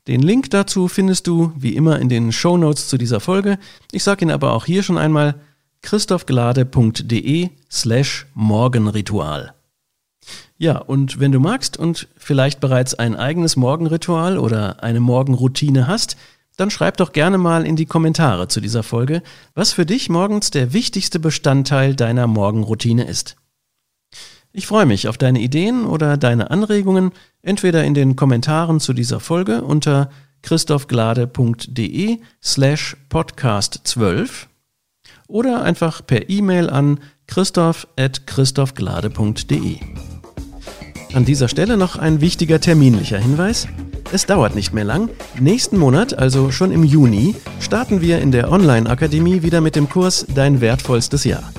Den 0.06 0.22
Link 0.22 0.50
dazu 0.50 0.86
findest 0.86 1.26
du 1.26 1.52
wie 1.56 1.74
immer 1.74 1.98
in 1.98 2.08
den 2.08 2.30
Show 2.30 2.56
Notes 2.56 2.88
zu 2.88 2.96
dieser 2.96 3.18
Folge. 3.18 3.58
Ich 3.90 4.04
sage 4.04 4.24
ihn 4.24 4.30
aber 4.30 4.52
auch 4.52 4.64
hier 4.64 4.82
schon 4.82 4.98
einmal 4.98 5.34
christophglade.de 5.82 7.50
slash 7.70 8.26
Morgenritual. 8.34 9.54
Ja, 10.58 10.78
und 10.78 11.20
wenn 11.20 11.32
du 11.32 11.40
magst 11.40 11.76
und 11.76 12.08
vielleicht 12.16 12.60
bereits 12.60 12.94
ein 12.94 13.16
eigenes 13.16 13.56
Morgenritual 13.56 14.38
oder 14.38 14.82
eine 14.82 15.00
Morgenroutine 15.00 15.86
hast, 15.86 16.16
dann 16.56 16.70
schreib 16.70 16.96
doch 16.96 17.12
gerne 17.12 17.36
mal 17.36 17.66
in 17.66 17.76
die 17.76 17.86
Kommentare 17.86 18.48
zu 18.48 18.60
dieser 18.60 18.82
Folge, 18.82 19.22
was 19.54 19.72
für 19.72 19.84
dich 19.84 20.08
morgens 20.08 20.50
der 20.50 20.72
wichtigste 20.72 21.20
Bestandteil 21.20 21.94
deiner 21.94 22.26
Morgenroutine 22.26 23.04
ist. 23.04 23.36
Ich 24.58 24.66
freue 24.66 24.86
mich 24.86 25.06
auf 25.06 25.18
deine 25.18 25.40
Ideen 25.40 25.84
oder 25.84 26.16
deine 26.16 26.50
Anregungen, 26.50 27.12
entweder 27.42 27.84
in 27.84 27.92
den 27.92 28.16
Kommentaren 28.16 28.80
zu 28.80 28.94
dieser 28.94 29.20
Folge 29.20 29.60
unter 29.60 30.08
christophglade.de 30.40 32.20
slash 32.42 32.96
podcast 33.10 33.82
12 33.84 34.48
oder 35.28 35.62
einfach 35.62 36.06
per 36.06 36.30
E-Mail 36.30 36.70
an 36.70 37.00
christoph.christophglade.de. 37.26 39.76
An 41.12 41.26
dieser 41.26 41.48
Stelle 41.48 41.76
noch 41.76 41.96
ein 41.96 42.22
wichtiger 42.22 42.58
terminlicher 42.58 43.18
Hinweis. 43.18 43.68
Es 44.10 44.24
dauert 44.24 44.54
nicht 44.54 44.72
mehr 44.72 44.84
lang. 44.84 45.10
Nächsten 45.38 45.76
Monat, 45.76 46.18
also 46.18 46.50
schon 46.50 46.72
im 46.72 46.82
Juni, 46.82 47.34
starten 47.60 48.00
wir 48.00 48.22
in 48.22 48.32
der 48.32 48.50
Online-Akademie 48.50 49.42
wieder 49.42 49.60
mit 49.60 49.76
dem 49.76 49.90
Kurs 49.90 50.24
Dein 50.34 50.62
wertvollstes 50.62 51.24
Jahr. 51.24 51.52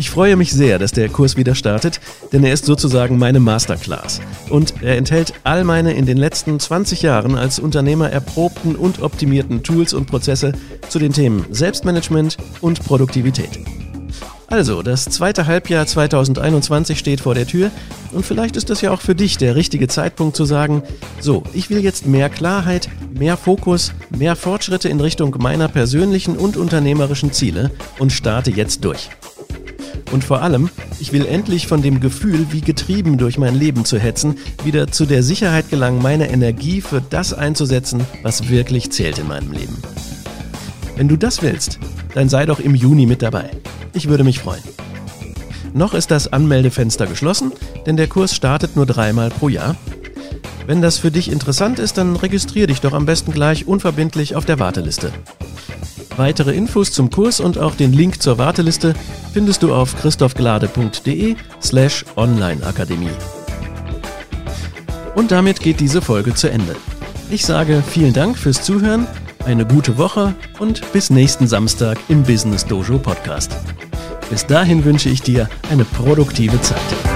Ich 0.00 0.08
freue 0.08 0.34
mich 0.34 0.50
sehr, 0.50 0.78
dass 0.78 0.92
der 0.92 1.10
Kurs 1.10 1.36
wieder 1.36 1.54
startet, 1.54 2.00
denn 2.32 2.42
er 2.42 2.54
ist 2.54 2.64
sozusagen 2.64 3.18
meine 3.18 3.38
Masterclass. 3.38 4.22
Und 4.48 4.82
er 4.82 4.96
enthält 4.96 5.34
all 5.44 5.62
meine 5.62 5.92
in 5.92 6.06
den 6.06 6.16
letzten 6.16 6.58
20 6.58 7.02
Jahren 7.02 7.36
als 7.36 7.58
Unternehmer 7.58 8.08
erprobten 8.08 8.76
und 8.76 9.02
optimierten 9.02 9.62
Tools 9.62 9.92
und 9.92 10.06
Prozesse 10.06 10.52
zu 10.88 10.98
den 10.98 11.12
Themen 11.12 11.44
Selbstmanagement 11.50 12.38
und 12.62 12.82
Produktivität. 12.82 13.50
Also, 14.46 14.82
das 14.82 15.04
zweite 15.04 15.44
Halbjahr 15.44 15.84
2021 15.86 16.98
steht 16.98 17.20
vor 17.20 17.34
der 17.34 17.46
Tür 17.46 17.70
und 18.12 18.24
vielleicht 18.24 18.56
ist 18.56 18.70
das 18.70 18.80
ja 18.80 18.92
auch 18.92 19.02
für 19.02 19.14
dich 19.14 19.36
der 19.36 19.54
richtige 19.54 19.86
Zeitpunkt 19.86 20.34
zu 20.34 20.46
sagen, 20.46 20.82
so, 21.20 21.42
ich 21.52 21.68
will 21.68 21.84
jetzt 21.84 22.06
mehr 22.06 22.30
Klarheit, 22.30 22.88
mehr 23.12 23.36
Fokus, 23.36 23.92
mehr 24.08 24.34
Fortschritte 24.34 24.88
in 24.88 24.98
Richtung 24.98 25.36
meiner 25.40 25.68
persönlichen 25.68 26.38
und 26.38 26.56
unternehmerischen 26.56 27.34
Ziele 27.34 27.70
und 27.98 28.14
starte 28.14 28.50
jetzt 28.50 28.82
durch. 28.82 29.10
Und 30.12 30.24
vor 30.24 30.42
allem, 30.42 30.70
ich 30.98 31.12
will 31.12 31.26
endlich 31.26 31.66
von 31.66 31.82
dem 31.82 32.00
Gefühl, 32.00 32.46
wie 32.50 32.60
getrieben 32.60 33.18
durch 33.18 33.38
mein 33.38 33.54
Leben 33.54 33.84
zu 33.84 33.98
hetzen, 33.98 34.36
wieder 34.64 34.88
zu 34.88 35.06
der 35.06 35.22
Sicherheit 35.22 35.70
gelangen, 35.70 36.02
meine 36.02 36.30
Energie 36.30 36.80
für 36.80 37.00
das 37.00 37.32
einzusetzen, 37.32 38.02
was 38.22 38.48
wirklich 38.48 38.90
zählt 38.90 39.18
in 39.18 39.28
meinem 39.28 39.52
Leben. 39.52 39.76
Wenn 40.96 41.08
du 41.08 41.16
das 41.16 41.42
willst, 41.42 41.78
dann 42.14 42.28
sei 42.28 42.46
doch 42.46 42.60
im 42.60 42.74
Juni 42.74 43.06
mit 43.06 43.22
dabei. 43.22 43.50
Ich 43.92 44.08
würde 44.08 44.24
mich 44.24 44.40
freuen. 44.40 44.62
Noch 45.72 45.94
ist 45.94 46.10
das 46.10 46.32
Anmeldefenster 46.32 47.06
geschlossen, 47.06 47.52
denn 47.86 47.96
der 47.96 48.08
Kurs 48.08 48.34
startet 48.34 48.76
nur 48.76 48.86
dreimal 48.86 49.30
pro 49.30 49.48
Jahr. 49.48 49.76
Wenn 50.66 50.82
das 50.82 50.98
für 50.98 51.10
dich 51.10 51.30
interessant 51.30 51.78
ist, 51.78 51.98
dann 51.98 52.16
registriere 52.16 52.66
dich 52.66 52.80
doch 52.80 52.92
am 52.92 53.06
besten 53.06 53.32
gleich 53.32 53.66
unverbindlich 53.66 54.36
auf 54.36 54.44
der 54.44 54.58
Warteliste. 54.58 55.12
Weitere 56.16 56.52
Infos 56.52 56.92
zum 56.92 57.10
Kurs 57.10 57.40
und 57.40 57.58
auch 57.58 57.74
den 57.74 57.92
Link 57.92 58.20
zur 58.22 58.38
Warteliste 58.38 58.94
findest 59.32 59.62
du 59.62 59.74
auf 59.74 59.96
christophglade.de 59.96 61.36
slash 61.62 62.04
onlineakademie. 62.16 63.10
Und 65.14 65.30
damit 65.30 65.60
geht 65.60 65.80
diese 65.80 66.02
Folge 66.02 66.34
zu 66.34 66.50
Ende. 66.50 66.76
Ich 67.30 67.44
sage 67.44 67.82
vielen 67.86 68.12
Dank 68.12 68.36
fürs 68.36 68.62
Zuhören, 68.62 69.06
eine 69.44 69.66
gute 69.66 69.98
Woche 69.98 70.34
und 70.58 70.92
bis 70.92 71.10
nächsten 71.10 71.46
Samstag 71.46 71.98
im 72.08 72.22
Business 72.22 72.64
Dojo 72.66 72.98
Podcast. 72.98 73.56
Bis 74.30 74.46
dahin 74.46 74.84
wünsche 74.84 75.08
ich 75.08 75.22
dir 75.22 75.48
eine 75.70 75.84
produktive 75.84 76.60
Zeit. 76.60 77.09